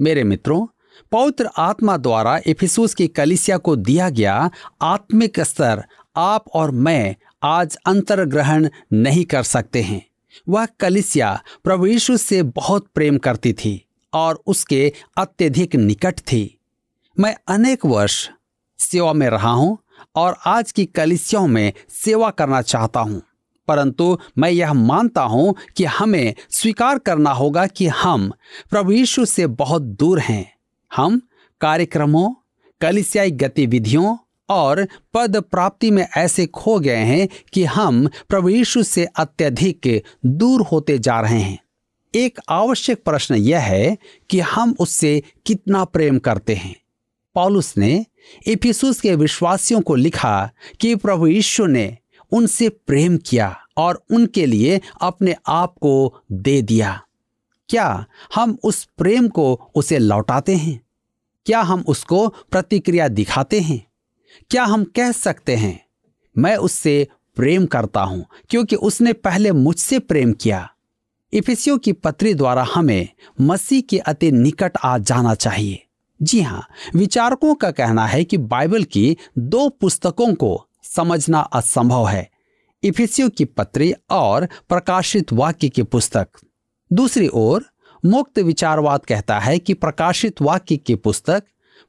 मेरे 0.00 0.24
मित्रों, 0.24 0.66
पवित्र 1.12 1.48
आत्मा 1.58 1.96
द्वारा 1.96 2.40
इफिसूस 2.46 2.94
की 2.94 3.08
कलिसिया 3.08 3.56
को 3.56 3.76
दिया 3.76 4.10
गया 4.10 4.50
आत्मिक 4.82 5.40
स्तर 5.40 5.84
आप 6.16 6.48
और 6.48 6.70
मैं 6.70 7.16
आज 7.42 7.76
अंतर 7.86 8.24
ग्रहण 8.24 8.68
नहीं 8.92 9.24
कर 9.24 9.42
सकते 9.42 9.82
हैं। 9.82 10.02
वह 10.48 10.66
कलिसिया 10.80 11.32
प्रभु 11.64 11.86
यीशु 11.86 12.16
से 12.16 12.42
बहुत 12.42 12.86
प्रेम 12.94 13.18
करती 13.18 13.52
थी 13.52 13.72
और 14.12 14.42
उसके 14.46 14.92
अत्यधिक 15.18 15.76
निकट 15.76 16.18
थी। 16.22 16.58
मैं 17.16 17.34
अनेक 17.48 17.86
वर्ष 17.86 18.28
सेवा 18.78 19.12
में 19.12 19.28
रहा 19.28 19.50
हूँ 19.50 19.76
और 20.16 20.36
आज 20.46 20.72
की 20.72 20.84
कलिसियों 20.86 21.46
में 21.46 21.72
सेवा 21.94 22.30
करना 22.30 22.62
चाहता 22.62 23.00
हूँ, 23.00 23.20
परंतु 23.68 24.18
मैं 24.38 24.50
यह 24.50 24.72
मानता 24.74 25.22
हूँ 25.24 25.54
कि 25.76 25.84
हमें 25.86 26.34
स्वीकार 26.50 26.98
करना 26.98 27.30
होगा 27.32 27.66
कि 27.66 27.86
हम 27.86 28.30
प्रभु 28.70 28.92
यीशु 28.92 29.24
से 29.24 29.46
बहुत 29.46 29.82
दूर 29.82 30.20
हैं। 30.20 30.52
हम 30.90 31.20
कार्यक्रमों, 31.60 32.32
कलिसियाई 32.80 33.30
गतिविधियों 33.32 34.16
और 34.50 34.88
पद 35.14 35.36
प्राप्ति 35.36 35.90
में 35.90 36.08
ऐसे 36.16 36.46
खो 36.46 36.80
गए 36.80 36.96
हैं 36.96 37.28
कि 37.52 37.64
हम 37.64 38.08
प्रभु 38.28 38.48
यीशु 38.48 38.82
से 38.82 39.04
अत्यधिक 39.04 40.04
दूर 40.26 40.62
होते 40.62 40.98
जा 40.98 41.20
रहे 41.20 41.40
हैं। 41.40 41.58
एक 42.14 42.40
आवश्यक 42.48 43.04
प्रश्न 43.04 43.34
यह 43.34 43.60
है 43.60 43.98
कि 44.30 44.40
हम 44.40 44.74
उससे 44.78 45.22
कितना 45.46 45.84
प्रेम 45.84 46.18
करते 46.18 46.54
हैं। 46.54 46.80
पॉलुस 47.34 47.78
ने 47.78 48.06
इफिसुस 48.46 49.00
के 49.00 49.14
विश्वासियों 49.14 49.80
को 49.80 49.94
लिखा 49.94 50.50
कि 50.80 50.96
प्रभु 50.96 51.26
यीशु 51.26 51.66
ने 51.66 51.98
उनसे 52.32 52.68
प्रेम 52.68 53.16
किया 53.16 53.60
और 53.76 54.04
उनके 54.10 54.46
लिए 54.46 54.80
अपने 55.00 55.34
आप 55.48 55.74
को 55.80 56.22
दे 56.32 56.62
दिया। 56.62 57.02
क्या 57.68 58.06
हम 58.34 58.58
उस 58.64 58.88
प्रेम 58.98 59.28
को 59.28 59.70
उसे 59.74 59.98
लौटाते 59.98 60.56
हैं? 60.56 60.80
क्या 61.46 61.60
हम 61.60 61.84
उसको 61.88 62.28
प्रतिक्रिया 62.28 63.08
दिखाते 63.08 63.60
हैं? 63.60 63.89
क्या 64.50 64.64
हम 64.64 64.84
कह 64.84 65.12
सकते 65.12 65.56
हैं, 65.56 65.80
मैं 66.36 66.56
उससे 66.56 67.06
प्रेम 67.36 67.66
करता 67.66 68.00
हूँ, 68.00 68.24
क्योंकि 68.50 68.76
उसने 68.76 69.12
पहले 69.12 69.52
मुझसे 69.52 69.98
प्रेम 69.98 70.32
किया। 70.32 70.68
इफिसियों 71.32 71.78
की 71.78 71.92
पत्री 71.92 72.34
द्वारा 72.34 72.66
हमें 72.74 73.08
मसीह 73.40 73.80
के 73.80 73.98
अति 73.98 74.30
निकट 74.32 74.76
आ 74.84 74.96
जाना 74.98 75.34
चाहिए। 75.34 75.86
जी 76.20 76.40
हाँ 76.40 76.66
विचारकों 76.94 77.54
का 77.54 77.70
कहना 77.70 78.06
है 78.06 78.24
कि 78.24 78.38
बाइबल 78.38 78.84
की 78.84 79.16
दो 79.38 79.68
पुस्तकों 79.70 80.34
को 80.34 80.66
समझना 80.84 81.40
असंभव 81.40 82.08
है, 82.08 82.28
इफिसियों 82.82 83.28
की 83.28 83.44
पत्री 83.44 83.92
और 84.10 84.46
प्रकाशित 84.68 85.32
वाक्य 85.32 85.68
की 85.68 85.82
पुस्तक। 85.82 86.28
दूसरी 86.90 87.28
ओर, 87.28 87.64
मुक्त 88.04 88.38
विचारवाद 88.38 89.04
कहता 89.04 89.38
है 89.38 89.58
कि 89.58 89.74
प्रकाशित 89.74 90.42
वाक्य 90.42 90.76
की 90.76 90.94
पुस्तक 90.94 91.42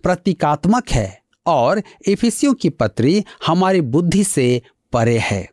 प्रतीकात्मक 0.04 0.90
है। 0.90 1.21
और 1.46 1.82
इफिसियों 2.08 2.54
की 2.54 2.70
पत्री 2.70 3.24
हमारी 3.46 3.82
बुद्धि 3.82 4.24
से 4.24 4.62
परे 4.94 5.18
है। 5.18 5.48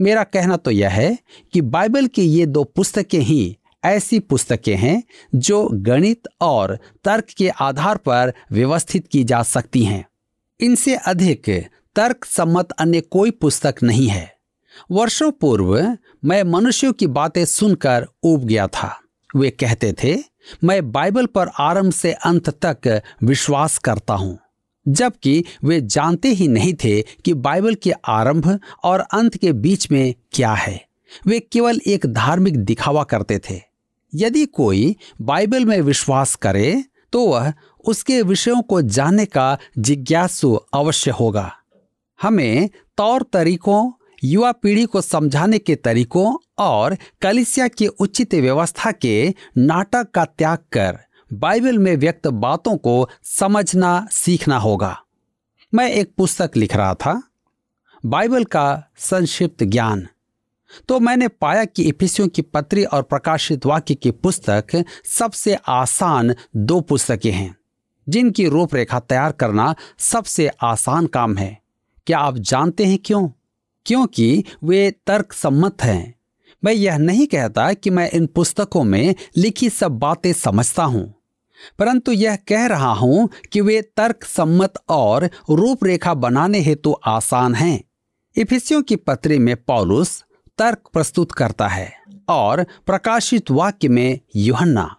मेरा 0.00 0.24
कहना 0.24 0.56
तो 0.56 0.70
यह 0.70 0.90
है 0.90 1.18
कि 1.52 1.60
बाइबल 1.60 2.06
की 2.06 2.22
ये 2.22 2.46
दो 2.46 2.64
पुस्तकें 2.64 3.20
ही 3.20 3.56
ऐसी 3.84 4.18
पुस्तकें 4.18 4.76
हैं 4.76 5.02
जो 5.34 5.68
गणित 5.72 6.28
और 6.40 6.78
तर्क 7.04 7.24
के 7.24 7.48
आधार 7.48 7.96
पर 7.96 8.32
व्यवस्थित 8.52 9.06
की 9.06 9.24
जा 9.24 9.42
सकती 9.42 9.84
हैं। 9.84 10.06
इनसे 10.60 10.94
अधिक 10.94 11.50
तर्क 11.96 12.24
सम्मत 12.24 12.72
अन्य 12.72 13.00
कोई 13.00 13.30
पुस्तक 13.30 13.74
नहीं 13.82 14.08
है। 14.08 14.36
वर्षों 14.90 15.30
पूर्व 15.30 15.96
मैं 16.24 16.42
मनुष्यों 16.42 16.92
की 16.92 17.06
बातें 17.06 17.44
सुनकर 17.44 18.06
उब 18.22 18.44
गया 18.44 18.66
था। 18.66 19.00
वे 19.36 19.50
कहते 19.50 19.94
थे, 20.04 20.16
मैं 20.64 20.92
बाइबल 20.92 21.26
पर 21.26 21.48
आरंभ 21.48 21.92
से 21.92 22.12
अंत 22.12 22.48
तक 22.64 23.02
विश्वास 23.22 23.78
करता 23.78 24.14
हूँ। 24.14 24.38
जबकि 24.88 25.44
वे 25.64 25.80
जानते 25.80 26.28
ही 26.28 26.48
नहीं 26.48 26.74
थे 26.74 27.00
कि 27.24 27.34
बाइबल 27.34 27.74
के 27.74 27.92
आरंभ 28.08 28.58
और 28.84 29.00
अंत 29.00 29.36
के 29.36 29.52
बीच 29.52 29.90
में 29.90 30.14
क्या 30.32 30.52
है। 30.52 30.84
वे 31.26 31.40
केवल 31.40 31.80
एक 31.86 32.06
धार्मिक 32.06 32.56
दिखावा 32.56 33.04
करते 33.04 33.38
थे। 33.50 33.60
यदि 34.14 34.44
कोई 34.46 34.96
बाइबल 35.20 35.64
में 35.64 35.80
विश्वास 35.80 36.34
करे 36.34 36.84
तो 37.12 37.26
वह 37.26 37.52
उसके 37.84 38.22
विषयों 38.22 38.62
को 38.62 38.80
जानने 38.82 39.24
का 39.24 39.56
जिज्ञासु 39.78 40.52
अवश्य 40.54 41.10
होगा। 41.10 41.50
हमें 42.22 42.68
तौर 42.96 43.22
तरीकों, 43.32 43.90
युवा 44.24 44.52
पीढ़ी 44.52 44.84
को 44.84 45.00
समझाने 45.00 45.58
के 45.58 45.74
तरीकों 45.76 46.36
और 46.58 46.96
कलिसिया 47.22 47.68
की 47.68 47.86
उचित 47.86 48.34
व्यवस्था 48.34 48.92
के 48.92 49.34
नाटक 49.58 50.10
का 50.10 50.24
त्याग 50.24 50.58
कर 50.72 50.98
बाइबल 51.32 51.78
में 51.78 51.96
व्यक्त 51.96 52.26
बातों 52.26 52.76
को 52.76 53.08
समझना, 53.22 54.06
सीखना 54.10 54.58
होगा। 54.58 55.02
मैं 55.74 55.90
एक 55.90 56.14
पुस्तक 56.16 56.50
लिख 56.56 56.76
रहा 56.76 56.94
था। 56.94 57.22
बाइबल 58.06 58.44
का 58.44 58.90
संक्षिप्त 58.98 59.64
ज्ञान। 59.64 60.08
तो 60.88 61.00
मैंने 61.00 61.28
पाया 61.28 61.64
कि 61.64 61.82
इफिसियों 61.82 62.28
की 62.28 62.42
पत्री 62.42 62.84
और 62.84 63.02
प्रकाशित 63.02 63.66
वाक्य 63.66 63.94
की 63.94 64.10
पुस्तक 64.10 64.84
सबसे 65.04 65.54
आसान 65.54 66.34
दो 66.56 66.80
पुस्तकें 66.80 67.32
हैं, 67.32 67.56
जिनकी 68.08 68.48
रूपरेखा 68.48 69.00
तैयार 69.00 69.32
करना 69.32 69.74
सबसे 69.98 70.48
आसान 70.48 71.06
काम 71.06 71.36
है। 71.36 71.62
क्या 72.06 72.18
आप 72.18 72.38
जानते 72.38 72.84
हैं 72.84 72.98
क्यों? 73.04 73.28
क्योंकि 73.86 74.44
वे 74.64 74.90
तर्क 75.06 75.32
सम्मत 75.32 75.82
हैं। 75.82 76.14
मैं 76.64 76.72
यह 76.72 76.98
नहीं 76.98 77.26
कहता 77.26 77.72
कि 77.72 77.90
मैं 77.90 78.10
इन 78.10 78.26
पुस्तकों 78.26 78.84
में 78.84 79.14
लिखी 79.36 79.70
सब 79.70 79.92
बातें 79.92 80.32
समझता 80.32 80.84
हूँ। 80.84 81.15
परंतु 81.78 82.12
यह 82.12 82.36
कह 82.36 82.66
रहा 82.66 82.92
हूँ 82.92 83.28
कि 83.52 83.60
वे 83.60 83.82
तर्क 83.82 84.24
सम्मत 84.24 84.74
और 84.88 85.30
रूपरेखा 85.50 86.14
बनाने 86.14 86.60
हेतु 86.60 86.90
तो 86.90 86.92
आसान 86.92 87.54
हैं। 87.54 87.80
इफिसियों 88.36 88.82
की 88.82 88.96
पत्री 88.96 89.38
में 89.38 89.56
पौलुस 89.56 90.24
तर्क 90.58 90.78
प्रस्तुत 90.92 91.32
करता 91.32 91.68
है 91.68 91.92
और 92.28 92.62
प्रकाशित 92.86 93.50
वाक्य 93.50 93.88
में 93.88 94.20
युहन्ना। 94.36 94.96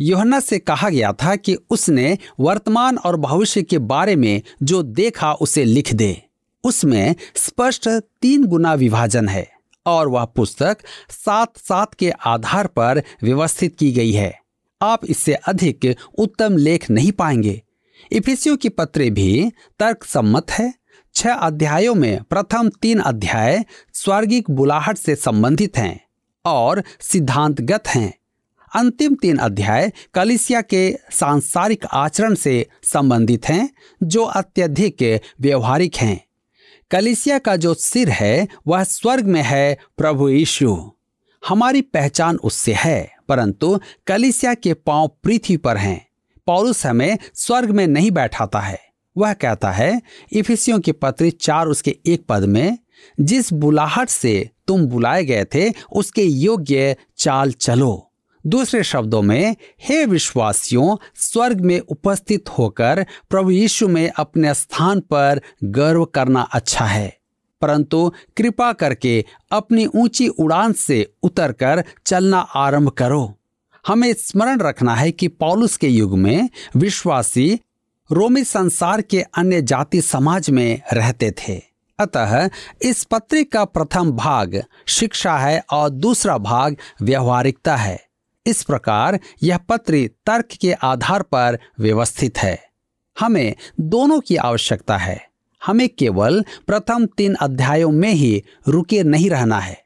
योहन्ना 0.00 0.40
से 0.40 0.58
कहा 0.58 0.88
गया 0.88 1.12
था 1.12 1.36
कि 1.36 1.56
उसने 1.70 2.18
वर्तमान 2.40 2.98
और 2.98 3.16
भविष्य 3.16 3.62
के 3.62 3.78
बारे 3.78 4.16
में 4.16 4.42
जो 4.62 4.82
देखा 4.82 5.32
उसे 5.32 5.64
लिख 5.64 5.94
दे। 5.94 6.22
उसमें 6.64 7.14
स्पष्ट 7.34 7.88
तीन 8.22 8.44
गुना 8.44 8.74
विभाजन 8.74 9.28
है 9.28 9.48
और 9.86 10.08
वह 10.08 10.24
पुस्तक 10.24 10.78
सात 11.10 11.58
सात 11.58 11.94
के 11.94 12.10
आधार 12.10 12.66
पर 12.66 13.02
व्यवस्थित 13.22 13.76
की 13.76 13.92
गई 13.92 14.12
है। 14.12 14.45
आप 14.82 15.00
इससे 15.04 15.34
अधिक 15.34 15.96
उत्तम 16.18 16.56
लेख 16.56 16.90
नहीं 16.90 17.12
पाएँगे। 17.12 17.62
इफिसियों 18.12 18.56
की 18.56 18.68
पत्रे 18.68 19.10
भी 19.10 19.52
तर्क 19.78 20.04
सम्मत 20.04 20.50
है। 20.50 20.74
छह 21.14 21.32
अध्यायों 21.32 21.94
में 21.94 22.22
प्रथम 22.22 22.68
तीन 22.68 22.98
अध्याय 22.98 23.64
स्वर्गिक 23.94 24.50
बुलाहट 24.50 24.98
से 24.98 25.16
संबंधित 25.16 25.76
हैं 25.76 26.04
और 26.44 26.82
सिद्धांतगत 27.00 27.88
हैं। 27.88 28.18
अंतिम 28.76 29.14
तीन 29.14 29.36
अध्याय 29.36 29.92
कलिसिया 30.14 30.60
के 30.60 30.98
सांसारिक 31.10 31.84
आचरण 31.92 32.34
से 32.34 32.66
संबंधित 32.82 33.48
हैं, 33.48 33.70
जो 34.02 34.24
अत्यधिक 34.24 35.20
व्यवहारिक 35.40 35.96
हैं। 35.96 36.24
कलिसिया 36.90 37.38
का 37.38 37.56
जो 37.56 37.74
सिर 37.74 38.08
है, 38.08 38.48
वह 38.66 38.84
स्वर्ग 38.84 39.26
में 39.26 39.42
है 39.42 39.78
प्रभु 39.96 40.28
यीशु। 40.28 40.92
हमारी 41.48 41.82
पहचान 41.82 42.36
उससे 42.36 42.72
है। 42.72 43.15
परंतु 43.28 43.80
कलिसिया 44.06 44.54
के 44.54 44.74
पाँव 44.74 45.08
पृथ्वी 45.24 45.56
पर 45.56 45.76
हैं। 45.76 46.06
पौलुस 46.46 46.86
हमें 46.86 47.18
स्वर्ग 47.34 47.70
में 47.70 47.86
नहीं 47.86 48.10
बैठाता 48.10 48.60
है। 48.60 48.80
वह 49.18 49.32
कहता 49.32 49.70
है, 49.70 50.02
इफिसियों 50.32 50.80
की 50.80 50.92
पत्री 50.92 51.30
चार 51.30 51.66
उसके 51.66 51.98
एक 52.06 52.26
पद 52.28 52.42
में, 52.42 52.78
जिस 53.20 53.52
बुलाहट 53.52 54.08
से 54.08 54.50
तुम 54.66 54.86
बुलाए 54.86 55.24
गए 55.24 55.44
थे, 55.44 55.72
उसके 55.92 56.22
योग्य 56.22 56.96
चाल 57.16 57.52
चलो। 57.52 58.12
दूसरे 58.46 58.82
शब्दों 58.82 59.22
में, 59.22 59.56
हे 59.80 60.06
विश्वासियों, 60.06 60.96
स्वर्ग 61.16 61.60
में 61.60 61.80
उपस्थित 61.80 62.48
होकर 62.48 63.06
प्रभु 63.30 63.50
यीशु 63.50 63.88
में 63.88 64.10
अपने 64.16 64.54
स्थान 64.54 65.00
पर 65.00 65.40
गर्व 65.64 66.04
करना 66.04 66.40
अच्छा 66.40 66.84
है। 66.84 67.15
परंतु 67.60 68.12
कृपा 68.36 68.72
करके 68.72 69.24
अपनी 69.52 69.86
ऊँची 69.86 70.28
उड़ान 70.28 70.72
से 70.72 71.12
उतरकर 71.22 71.84
चलना 72.06 72.38
आरंभ 72.38 72.90
करो। 72.90 73.34
हमें 73.86 74.12
स्मरण 74.12 74.60
रखना 74.60 74.94
है 74.94 75.12
कि 75.12 75.28
पौलुस 75.28 75.76
के 75.76 75.88
युग 75.88 76.18
में 76.18 76.48
विश्वासी 76.76 77.60
रोमी 78.12 78.44
संसार 78.44 79.02
के 79.02 79.20
अन्य 79.20 79.62
जाति 79.62 80.00
समाज 80.02 80.50
में 80.50 80.80
रहते 80.92 81.30
थे। 81.30 81.62
अतः 81.98 82.50
इस 82.82 83.04
पत्र 83.04 83.42
का 83.42 83.64
प्रथम 83.64 84.12
भाग 84.12 84.62
शिक्षा 84.86 85.36
है 85.38 85.64
और 85.70 85.90
दूसरा 85.90 86.38
भाग 86.38 86.76
व्यवहारिकता 87.02 87.76
है। 87.76 88.06
इस 88.46 88.62
प्रकार 88.62 89.20
यह 89.42 89.56
पत्र 89.58 90.10
तर्क 90.26 90.48
के 90.60 90.72
आधार 90.72 91.22
पर 91.22 91.58
व्यवस्थित 91.80 92.38
है। 92.38 92.64
हमें 93.20 93.54
दोनों 93.80 94.20
की 94.20 94.36
आवश्यकता 94.36 94.96
है। 94.96 95.35
हमें 95.66 95.88
केवल 95.88 96.44
प्रथम 96.66 97.06
तीन 97.06 97.34
अध्यायों 97.34 97.90
में 97.90 98.12
ही 98.12 98.42
रुके 98.68 99.02
नहीं 99.02 99.30
रहना 99.30 99.58
है। 99.58 99.80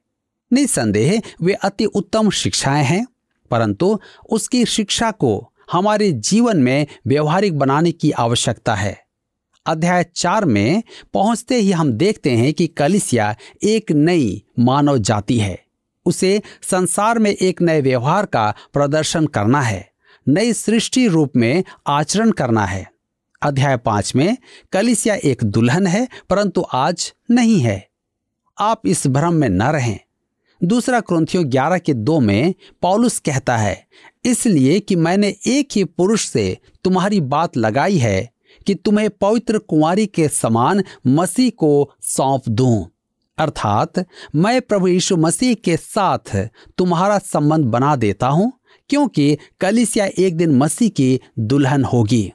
निसंदेह 0.53 1.21
वे 1.43 1.53
अति 1.53 1.85
उत्तम 1.85 2.31
शिक्षाएँ 2.31 2.85
हैं, 2.85 3.07
परंतु 3.51 3.99
उसकी 4.31 4.65
शिक्षा 4.65 5.11
को 5.11 5.53
हमारे 5.73 6.11
जीवन 6.13 6.57
में 6.57 6.87
व्यवहारिक 7.07 7.59
बनाने 7.59 7.93
की 7.93 8.11
आवश्यकता 8.11 8.75
है। 8.75 8.99
अध्याय 9.67 10.05
चार 10.17 10.45
में 10.45 10.83
पहुँचते 11.15 11.55
ही 11.55 11.73
हम 11.73 11.93
देखते 11.93 12.31
हैं 12.31 12.53
कि 12.55 12.67
कलिसिया 12.67 13.35
एक 13.63 13.93
नई 13.93 14.43
मानव 14.59 14.99
जाति 14.99 15.39
है। 15.39 15.59
उसे 16.07 16.43
संसार 16.63 17.19
में 17.19 17.31
एक 17.31 17.63
नए 17.63 17.81
व्यवहार 17.81 18.27
का 18.27 18.55
प्रदर्शन 18.73 19.27
करना 19.27 19.61
है, 19.61 19.89
नई 20.29 20.53
सृष्टि 20.53 21.07
रूप 21.09 21.37
में 21.37 21.65
आचरण 21.87 22.31
करना 22.31 22.65
है। 22.65 22.91
अध्याय 23.43 23.77
पाँच 23.77 24.13
में 24.17 24.37
कलिसिया 24.73 25.15
एक 25.15 25.45
दुल्हन 25.45 25.87
है, 25.87 26.09
परंतु 26.31 26.65
आज 26.73 27.13
नहीं 27.31 27.61
है। 27.61 27.89
आप 28.59 28.83
इस 28.87 29.07
भ्रम 29.07 29.35
में 29.35 29.49
न 29.49 29.63
रहें। 29.63 29.99
दूसरा 30.65 31.01
क्रंथियों 31.01 31.51
ग्यारह 31.51 31.79
के 31.79 31.95
दो 31.95 32.21
में 32.21 32.55
पॉलुस 32.83 33.19
कहता 33.19 33.57
है, 33.57 33.87
इसलिए 34.25 34.81
कि 34.81 34.97
मैंने 34.97 35.37
एक 35.47 35.69
ही 35.73 35.85
पुरुष 35.85 36.27
से 36.27 36.59
तुम्हारी 36.85 37.21
बात 37.21 37.57
लगाई 37.57 37.97
है 37.97 38.31
कि 38.67 38.75
तुम्हें 38.75 39.11
पवित्र 39.11 39.59
कुंवारी 39.59 40.07
के 40.07 40.29
समान 40.29 40.85
मसीह 41.07 41.51
को 41.51 41.93
सौंप 42.03 42.49
दूँ। 42.49 42.89
अर्थात, 43.39 44.07
मैं 44.37 44.61
प्रभु 44.61 44.89
यीशु 44.89 45.17
मसीह 45.17 45.55
के 45.55 45.77
साथ 45.77 46.49
तुम्हारा 46.79 47.19
संबंध 47.19 47.65
बना 47.65 47.97
देता 47.97 48.29
हूँ, 48.29 48.53
क्योंकि 48.89 49.39
कलिसिया 49.61 50.09
एक 50.19 50.37
दिन 50.37 50.57
मसीह 50.57 50.89
की 50.89 51.21
दुल्हन 51.39 51.85
होगी। 51.85 52.33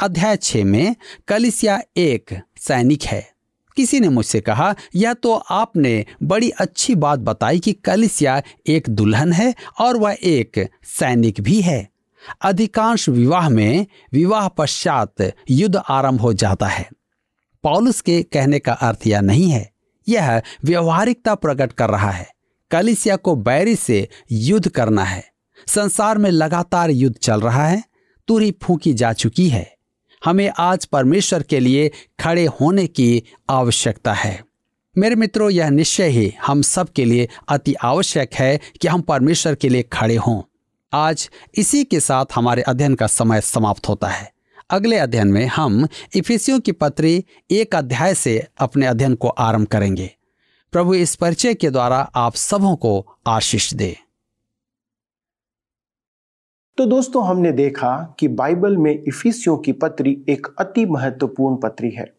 अध्याय 0.00 0.36
छ 0.36 0.56
में 0.56 0.96
कलिसिया 1.28 1.82
एक 1.96 2.40
सैनिक 2.58 3.02
है। 3.02 3.32
किसी 3.76 4.00
ने 4.00 4.08
मुझसे 4.08 4.40
कहा 4.40 4.74
यह 4.94 5.12
तो 5.12 5.34
आपने 5.34 6.06
बड़ी 6.22 6.50
अच्छी 6.50 6.94
बात 6.94 7.18
बताई 7.18 7.58
कि 7.58 7.72
कलिसिया 7.72 8.42
एक 8.66 8.90
दुल्हन 8.90 9.32
है 9.32 9.54
और 9.80 9.96
वह 9.96 10.16
एक 10.22 10.68
सैनिक 10.84 11.40
भी 11.40 11.60
है। 11.60 11.88
अधिकांश 12.42 13.08
विवाह 13.08 13.48
में 13.48 13.86
विवाह 14.12 14.48
पश्चात 14.48 15.14
युद्ध 15.50 15.82
आरंभ 15.88 16.20
हो 16.20 16.32
जाता 16.32 16.66
है। 16.66 16.88
पॉलुस 17.62 18.00
के 18.00 18.22
कहने 18.22 18.58
का 18.58 18.72
अर्थ 18.72 19.06
यह 19.06 19.20
नहीं 19.20 19.50
है। 19.50 19.72
यह 20.08 20.42
व्यवहारिकता 20.64 21.34
प्रकट 21.34 21.72
कर 21.72 21.90
रहा 21.90 22.10
है। 22.10 22.28
कलिसिया 22.70 23.16
को 23.16 23.36
बैरी 23.36 23.76
से 23.76 24.08
युद्ध 24.32 24.68
करना 24.68 25.04
है। 25.04 25.24
संसार 25.66 26.18
में 26.18 26.30
लगातार 26.30 26.90
युद्ध 26.90 27.16
चल 27.16 27.40
रहा 27.40 27.66
है। 27.66 27.84
तुरी 28.28 28.54
फूकी 28.62 28.92
जा 28.94 29.12
चुकी 29.12 29.48
है। 29.48 29.74
हमें 30.24 30.52
आज 30.58 30.84
परमेश्वर 30.84 31.42
के 31.42 31.60
लिए 31.60 31.90
खड़े 32.20 32.46
होने 32.46 32.86
की 32.86 33.22
आवश्यकता 33.50 34.12
है। 34.12 34.44
मेरे 34.98 35.14
मित्रों, 35.14 35.50
यह 35.50 35.70
निश्चय 35.70 36.08
ही 36.08 36.34
हम 36.46 36.62
सब 36.62 36.88
के 36.88 37.04
लिए 37.04 37.28
अति 37.48 37.74
आवश्यक 37.74 38.34
है 38.34 38.60
कि 38.80 38.88
हम 38.88 39.00
परमेश्वर 39.00 39.54
के 39.54 39.68
लिए 39.68 39.82
खड़े 39.82 40.16
हों। 40.16 40.42
आज 40.92 41.30
इसी 41.54 41.84
के 41.84 42.00
साथ 42.00 42.24
हमारे 42.34 42.62
अध्ययन 42.62 42.94
का 42.94 43.06
समय 43.06 43.40
समाप्त 43.40 43.88
होता 43.88 44.08
है। 44.08 44.32
अगले 44.70 44.98
अध्ययन 44.98 45.28
में 45.28 45.46
हम 45.46 45.88
इफिसियों 46.16 46.60
की 46.60 46.72
पत्री 46.72 47.24
एक 47.50 47.74
अध्याय 47.74 48.14
से 48.14 48.46
अपने 48.58 48.86
अध्ययन 48.86 49.14
को 49.14 49.28
आरंभ 49.28 49.66
करेंगे। 49.66 50.10
प्रभु 50.72 50.94
इस 50.94 51.14
परिचय 51.14 51.54
के 51.54 51.70
द्वारा 51.70 52.10
आप 52.14 52.34
सबों 52.34 52.76
को 52.76 53.16
आशीष 53.26 53.74
दे। 53.74 53.98
तो 56.76 56.86
दोस्तों, 56.86 57.26
हमने 57.26 57.52
देखा 57.52 58.14
कि 58.18 58.28
बाइबल 58.28 58.76
में 58.76 59.02
इफिसियों 59.08 59.58
की 59.58 59.72
पत्री 59.72 60.24
एक 60.28 60.46
अति 60.58 60.86
महत्वपूर्ण 60.86 61.56
पत्री 61.56 61.90
है, 61.90 62.12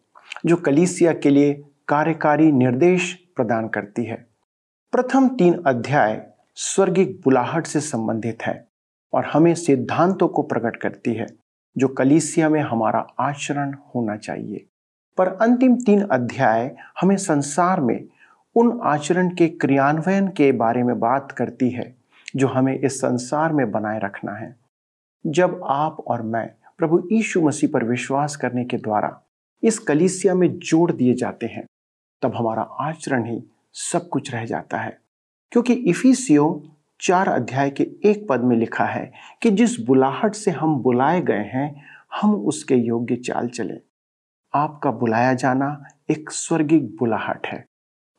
जो 0.46 0.56
कलीसिया 0.56 1.12
के 1.12 1.30
लिए 1.30 1.64
कार्यकारी 1.88 2.52
निर्देश 2.52 3.18
प्रदान 3.36 3.68
करती 3.68 4.04
है। 4.04 4.26
प्रथम 4.92 5.28
तीन 5.28 5.62
अध्याय 5.66 6.26
स्वर्गिक 6.54 7.20
बुलाहट 7.24 7.66
से 7.66 7.80
संबंधित 7.80 8.42
है 8.42 8.68
और 9.12 9.24
हमें 9.24 9.54
सिद्धांतों 9.54 10.28
को 10.28 10.42
प्रकट 10.42 10.76
करती 10.76 11.14
है, 11.14 11.26
जो 11.78 11.88
कलीसिया 11.88 12.48
में 12.48 12.60
हमारा 12.60 13.06
आचरण 13.20 13.74
होना 13.94 14.16
चाहिए। 14.16 14.66
पर 15.18 15.28
अंतिम 15.28 15.76
तीन 15.76 16.02
अध्याय 16.02 16.76
हमें 17.00 17.16
संसार 17.16 17.80
में 17.80 18.08
उन 18.56 18.80
आचरण 18.84 19.28
के 19.28 19.48
क्रियान्वयन 19.48 20.28
के 20.28 20.52
बारे 20.52 20.82
में 20.82 20.98
बात 20.98 21.32
करती 21.32 21.70
है 21.70 22.03
जो 22.36 22.48
हमें 22.48 22.78
इस 22.78 22.98
संसार 22.98 23.52
में 23.52 23.70
बनाए 23.70 23.98
रखना 23.98 24.32
है। 24.32 24.56
जब 25.26 25.60
आप 25.66 26.00
और 26.00 26.22
मैं 26.22 26.50
प्रभु 26.78 27.08
यीशु 27.12 27.40
मसीह 27.40 27.70
पर 27.72 27.84
विश्वास 27.84 28.36
करने 28.36 28.64
के 28.64 28.76
द्वारा 28.76 29.22
इस 29.62 29.78
कलीसिया 29.78 30.34
में 30.34 30.58
जोड़ 30.58 30.92
दिए 30.92 31.14
जाते 31.14 31.46
हैं, 31.46 31.66
तब 32.22 32.34
हमारा 32.34 32.62
आचरण 32.62 33.24
ही 33.24 33.44
सब 33.72 34.08
कुछ 34.08 34.32
रह 34.32 34.44
जाता 34.44 34.78
है। 34.78 35.00
क्योंकि 35.52 35.72
इफिसियो 35.72 36.68
चार 37.00 37.28
अध्याय 37.28 37.70
के 37.70 37.82
एक 38.04 38.26
पद 38.28 38.40
में 38.40 38.56
लिखा 38.56 38.84
है 38.84 39.12
कि 39.42 39.50
जिस 39.50 39.80
बुलाहट 39.80 40.34
से 40.34 40.50
हम 40.50 40.76
बुलाए 40.76 41.20
गए 41.20 41.44
हैं, 41.44 41.82
हम 42.20 42.34
उसके 42.34 42.74
योग्य 42.74 43.16
चाल 43.16 43.48
चले। 43.48 43.80
आपका 44.54 44.90
बुलाया 44.90 45.34
जाना 45.34 45.84
एक 46.10 46.30
स्वर्गिक 46.30 46.96
बुलाहट 46.96 47.46
है। 47.46 47.64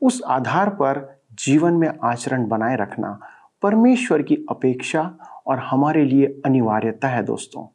उस 0.02 0.22
आधार 0.28 0.70
पर 0.70 1.22
जीवन 1.34 1.74
में 1.74 1.94
आचरण 2.04 2.48
बनाए 2.48 2.76
रखना 2.76 3.20
परमेश्वर 3.66 4.22
की 4.22 4.36
अपेक्षा 4.50 5.02
और 5.48 5.60
हमारे 5.60 6.04
लिए 6.06 6.26
अनिवार्यता 6.46 7.08
है 7.08 7.24
दोस्तों। 7.24 7.66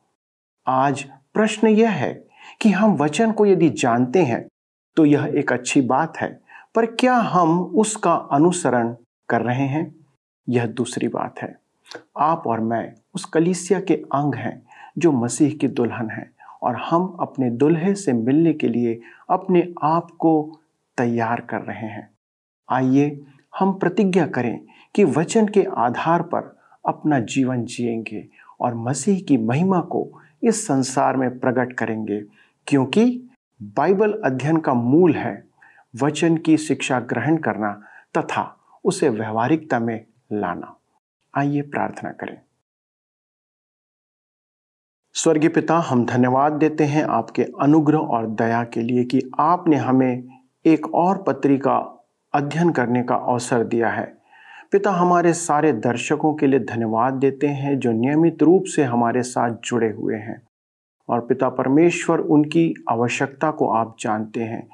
आज 0.67 1.03
प्रश्न 1.35 1.69
यह 1.69 1.91
है 1.91 2.13
कि 2.61 2.71
हम 2.71 2.95
वचन 2.95 3.33
को 3.33 3.47
यदि 3.47 3.71
जानते 3.71 4.23
हैं 4.23 4.47
तो 4.97 5.05
यह 5.05 5.33
एक 5.37 5.53
अच्छी 5.53 5.81
बात 5.81 6.17
है, 6.17 6.41
पर 6.75 6.87
क्या 6.87 7.15
हम 7.15 7.61
उसका 7.75 8.15
अनुसरण 8.33 8.95
कर 9.29 9.43
रहे 9.43 9.67
हैं? 9.67 9.95
यह 10.49 10.67
दूसरी 10.67 11.09
बात 11.09 11.39
है। 11.39 11.55
आप 12.19 12.47
और 12.47 12.61
मैं 12.61 12.95
उस 13.15 13.25
कलीसिया 13.25 13.81
के 13.81 13.95
अंग 13.95 14.35
हैं, 14.35 14.63
जो 14.99 15.13
मसीह 15.13 15.57
की 15.57 15.69
दुल्हन 15.69 16.11
है, 16.11 16.31
और 16.63 16.77
हम 16.77 17.17
अपने 17.21 17.51
दुल्हे 17.51 17.95
से 17.95 18.13
मिलने 18.13 18.53
के 18.53 18.69
लिए 18.69 19.01
अपने 19.31 19.73
आप 19.83 20.11
को 20.11 20.61
तैयार 20.99 21.41
कर 21.41 21.61
रहे 21.63 21.87
हैं। 21.89 22.11
आइए 22.69 23.21
हम 23.59 23.73
प्रतिज्ञा 23.73 24.27
करें 24.27 24.61
कि 24.95 25.05
वचन 25.05 25.49
के 25.49 25.67
आधार 25.77 26.23
पर 26.23 26.59
अपना 26.89 27.21
जीवन 27.21 27.65
जिएँगे 27.65 28.29
और 28.61 28.75
मसीह 28.75 29.21
की 29.21 29.37
महिमा 29.37 29.81
को 29.81 30.23
इस 30.43 30.67
संसार 30.67 31.17
में 31.17 31.39
प्रकट 31.39 31.73
करेंगे। 31.73 32.23
क्योंकि 32.67 33.31
बाइबल 33.63 34.23
अध्ययन 34.25 34.57
का 34.57 34.75
मूल 34.75 35.15
है 35.15 35.49
वचन 36.03 36.37
की 36.37 36.57
शिक्षा 36.57 37.01
ग्रहण 37.01 37.37
करना 37.37 37.83
तथा 38.19 38.57
उसे 38.85 39.09
व्यवहारिकता 39.09 39.79
में 39.79 40.07
लाना। 40.33 40.77
आइए 41.35 41.63
प्रार्थना 41.63 42.11
करें। 42.11 42.41
स्वर्गीय 45.13 45.51
पिता, 45.51 45.79
हम 45.79 46.07
धन्यवाद 46.07 46.53
देते 46.53 46.85
हैं 46.85 47.05
आपके 47.05 47.45
अनुग्रह 47.45 47.99
और 47.99 48.27
दया 48.27 48.65
के 48.65 48.81
लिए 48.81 49.05
कि 49.05 49.21
आपने 49.41 49.77
हमें 49.77 50.29
एक 50.67 50.95
और 50.95 51.23
पत्री 51.23 51.59
का 51.59 52.07
अध्ययन 52.33 52.71
करने 52.71 53.03
का 53.03 53.15
अवसर 53.15 53.65
दिया 53.65 53.89
है। 53.89 54.20
पिता 54.73 54.91
हमारे 54.91 55.33
सारे 55.33 55.73
दर्शकों 55.73 56.35
के 56.35 56.47
लिए 56.47 56.61
धन्यवाद 56.61 57.15
देते 57.15 57.47
हैं, 57.47 57.79
जो 57.79 57.93
नियमित 57.93 58.43
रूप 58.43 58.65
से 58.65 58.85
हमारे 58.85 59.23
साथ 59.23 59.57
जुड़े 59.65 59.91
हुए 59.91 60.17
हैं। 60.17 60.43
और 61.09 61.21
पिता 61.21 61.49
परमेश्वर, 61.49 62.19
उनकी 62.19 62.75
आवश्यकता 62.89 63.51
को 63.51 63.69
आप 63.69 63.97
जानते 64.01 64.41
हैं, 64.41 64.69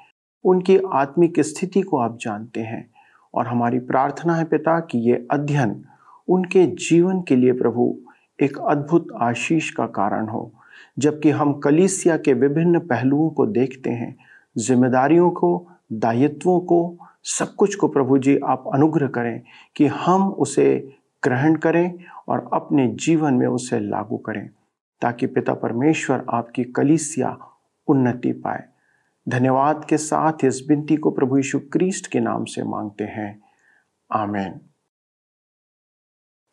उनकी 0.45 0.79
आत्मिक 0.93 1.41
स्थिति 1.41 1.81
को 1.81 1.99
आप 1.99 2.19
जानते 2.21 2.61
हैं। 2.61 2.91
और 3.35 3.47
हमारी 3.47 3.79
प्रार्थना 3.79 4.35
है 4.35 4.45
पिता 4.45 4.81
कि 4.81 4.99
ये 4.99 5.29
अध्ययन 5.31 5.85
उनके 6.29 6.67
जीवन 6.67 7.23
के 7.23 7.37
लिए 7.37 7.53
प्रभु 7.53 7.99
एक 8.43 8.59
अद्भुत 8.59 9.09
आशीष 9.21 9.71
का 9.71 9.87
कारण 9.87 10.27
हो। 10.27 10.53
जबकि 10.99 11.31
हम 11.31 11.53
कलीसिया 11.53 12.17
के 12.17 12.33
विभिन्न 12.33 12.79
पहलुओं 12.79 13.31
को 13.31 13.47
देखते 13.47 13.91
हैं, 13.91 14.17
जिम्मेदारियों 14.59 15.31
को, 15.31 15.69
दायित्वों 15.93 16.61
को 16.61 16.97
सब 17.27 17.55
कुछ 17.55 17.75
को 17.75 17.89
प्रभु 17.89 18.19
जी 18.19 18.37
आप 18.45 18.65
अनुग्रह 18.75 19.09
करें 19.09 19.43
कि 19.77 19.87
हम 19.87 20.29
उसे 20.29 20.95
ग्रहण 21.23 21.57
करें 21.57 21.95
और 22.29 22.51
अपने 22.53 22.87
जीवन 22.89 23.35
में 23.35 23.47
उसे 23.47 23.81
लागू 23.81 24.17
करें, 24.17 24.49
ताकि 25.03 25.27
पिता 25.27 25.55
परमेश्वर 25.55 26.25
आपकी 26.31 26.65
कलीसिया 26.65 27.37
उन्नति 27.89 28.33
पाए। 28.33 28.65
धन्यवाद 29.29 29.85
के 29.85 29.97
साथ 29.97 30.45
इस 30.45 30.65
बिनती 30.69 30.97
को 30.97 31.11
प्रभु 31.11 31.37
यीशु 31.37 31.59
क्रिस्ट 31.73 32.07
के 32.07 32.21
नाम 32.21 32.45
से 32.45 32.63
मांगते 32.63 33.05
हैं। 33.05 33.43
आमेन। 34.11 34.61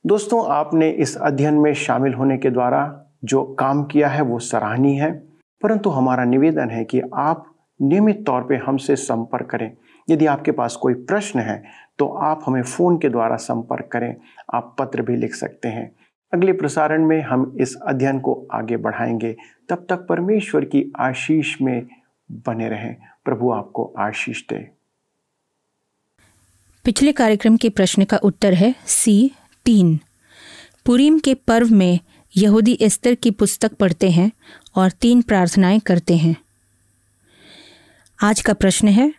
दोस्तों, 0.06 0.46
आपने 0.50 0.90
इस 0.90 1.16
अध्ययन 1.18 1.54
में 1.54 1.74
शामिल 1.74 2.14
होने 2.14 2.38
के 2.38 2.50
द्वारा 2.50 3.06
जो 3.24 3.44
काम 3.44 3.84
किया 3.84 4.08
है 4.08 4.22
वो 4.22 4.40
सराहनीय 4.40 5.02
है, 5.02 5.12
परंतु 5.62 5.90
हमारा 5.90 6.24
निवेदन 6.24 6.70
है 6.70 6.84
कि 6.84 7.02
आप 7.14 7.46
नियमित 7.82 8.26
तौर 8.26 8.44
पे 8.44 8.56
हमसे 8.56 8.96
संपर्क 8.96 9.50
करें। 9.50 9.72
यदि 10.10 10.26
आपके 10.26 10.52
पास 10.52 10.76
कोई 10.76 10.94
प्रश्न 10.94 11.40
है 11.40 11.64
तो 12.00 12.08
आप 12.08 12.44
हमें 12.48 12.64
फ़ोन 12.64 12.98
के 12.98 13.10
द्वारा 13.10 13.36
संपर्क 13.36 13.90
करें। 13.92 14.16
आप 14.54 14.76
पत्र 14.80 15.02
भी 15.02 15.16
लिख 15.16 15.36
सकते 15.36 15.68
हैं। 15.68 15.96
अगले 16.34 16.54
प्रसारण 16.54 17.06
में 17.06 17.22
हम 17.22 17.58
इस 17.62 17.76
अध्ययन 17.76 18.20
को 18.20 18.48
आगे 18.54 18.78
बढ़ाएँगे। 18.78 19.36
तब 19.70 19.86
तक 19.90 19.98
परमेश्वर 19.98 20.66
की 20.66 20.94
आशीष 21.00 21.62
में 21.62 21.88
बने 22.32 22.70
रहें। 22.70 22.96
प्रभु 23.26 23.52
आपको 23.52 23.94
आशीष 23.98 24.42
दे। 24.42 24.70
पिछले 26.86 27.12
कार्यक्रम 27.12 27.58
के 27.58 27.70
प्रश्न 27.70 28.06
का 28.06 28.18
उत्तर 28.18 28.54
है 28.54 28.76
सी, 28.86 29.32
तीन। 29.66 30.00
पुरीम 30.86 31.20
के 31.20 31.34
पर्व 31.34 31.68
में 31.72 32.00
यहूदी 32.38 32.78
एस्तर 32.82 33.16
की 33.16 33.32
पुस्तक 33.32 33.74
पढ़ते 33.74 34.10
हैं 34.10 34.32
और 34.76 34.92
तीन 34.92 35.22
प्रार्थनाएँ 35.22 35.80
करते 35.80 36.18
हैं। 36.18 36.36
आज 38.24 38.42
का 38.42 38.54
प्रश्न 38.54 38.88
है 38.88 39.14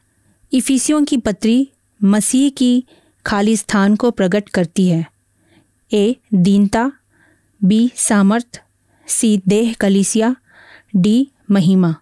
इफिसियों 0.55 1.05
की 1.05 1.17
पत्री 1.17 1.69
मसीह 2.05 2.51
की 2.51 2.85
खाली 3.27 3.57
स्थान 3.57 3.97
को 3.97 4.11
प्रकट 4.11 4.49
करती 4.49 4.89
है। 4.89 5.07
ए, 5.93 6.17
दीनता, 6.35 6.93
बी, 7.65 7.93
सामर्थ, 7.97 8.63
सी, 9.07 9.43
देह 9.49 9.75
कलिसिया, 9.81 10.37
डी, 10.97 11.29
महिमा। 11.51 11.95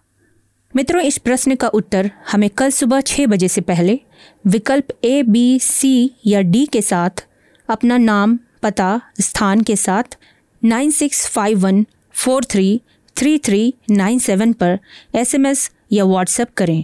मित्रों, 0.75 1.01
इस 1.01 1.17
प्रश्न 1.17 1.55
का 1.55 1.67
उत्तर 1.67 2.11
हमें 2.31 2.49
कल 2.49 2.69
सुबह 2.69 3.01
छः 3.01 3.27
बजे 3.27 3.47
से 3.47 3.61
पहले 3.61 3.99
विकल्प 4.47 4.87
ए, 5.03 5.23
बी, 5.23 5.59
सी 5.59 6.11
या 6.25 6.41
डी 6.41 6.65
के 6.65 6.81
साथ, 6.81 7.27
अपना 7.69 7.97
नाम, 7.97 8.39
पता, 8.63 9.01
स्थान 9.21 9.61
के 9.61 9.75
साथ 9.75 10.17
nine 10.63 10.91
six 10.91 11.27
five 11.27 11.59
one 11.59 11.85
four 12.11 12.45
three 12.45 12.81
three 13.17 13.37
three 13.37 13.73
nine 13.91 14.19
seven 14.19 14.53
पर 14.53 14.79
एसएमएस 15.15 15.71
या 15.91 16.05
व्हाट्सएप 16.05 16.53
करें। 16.57 16.83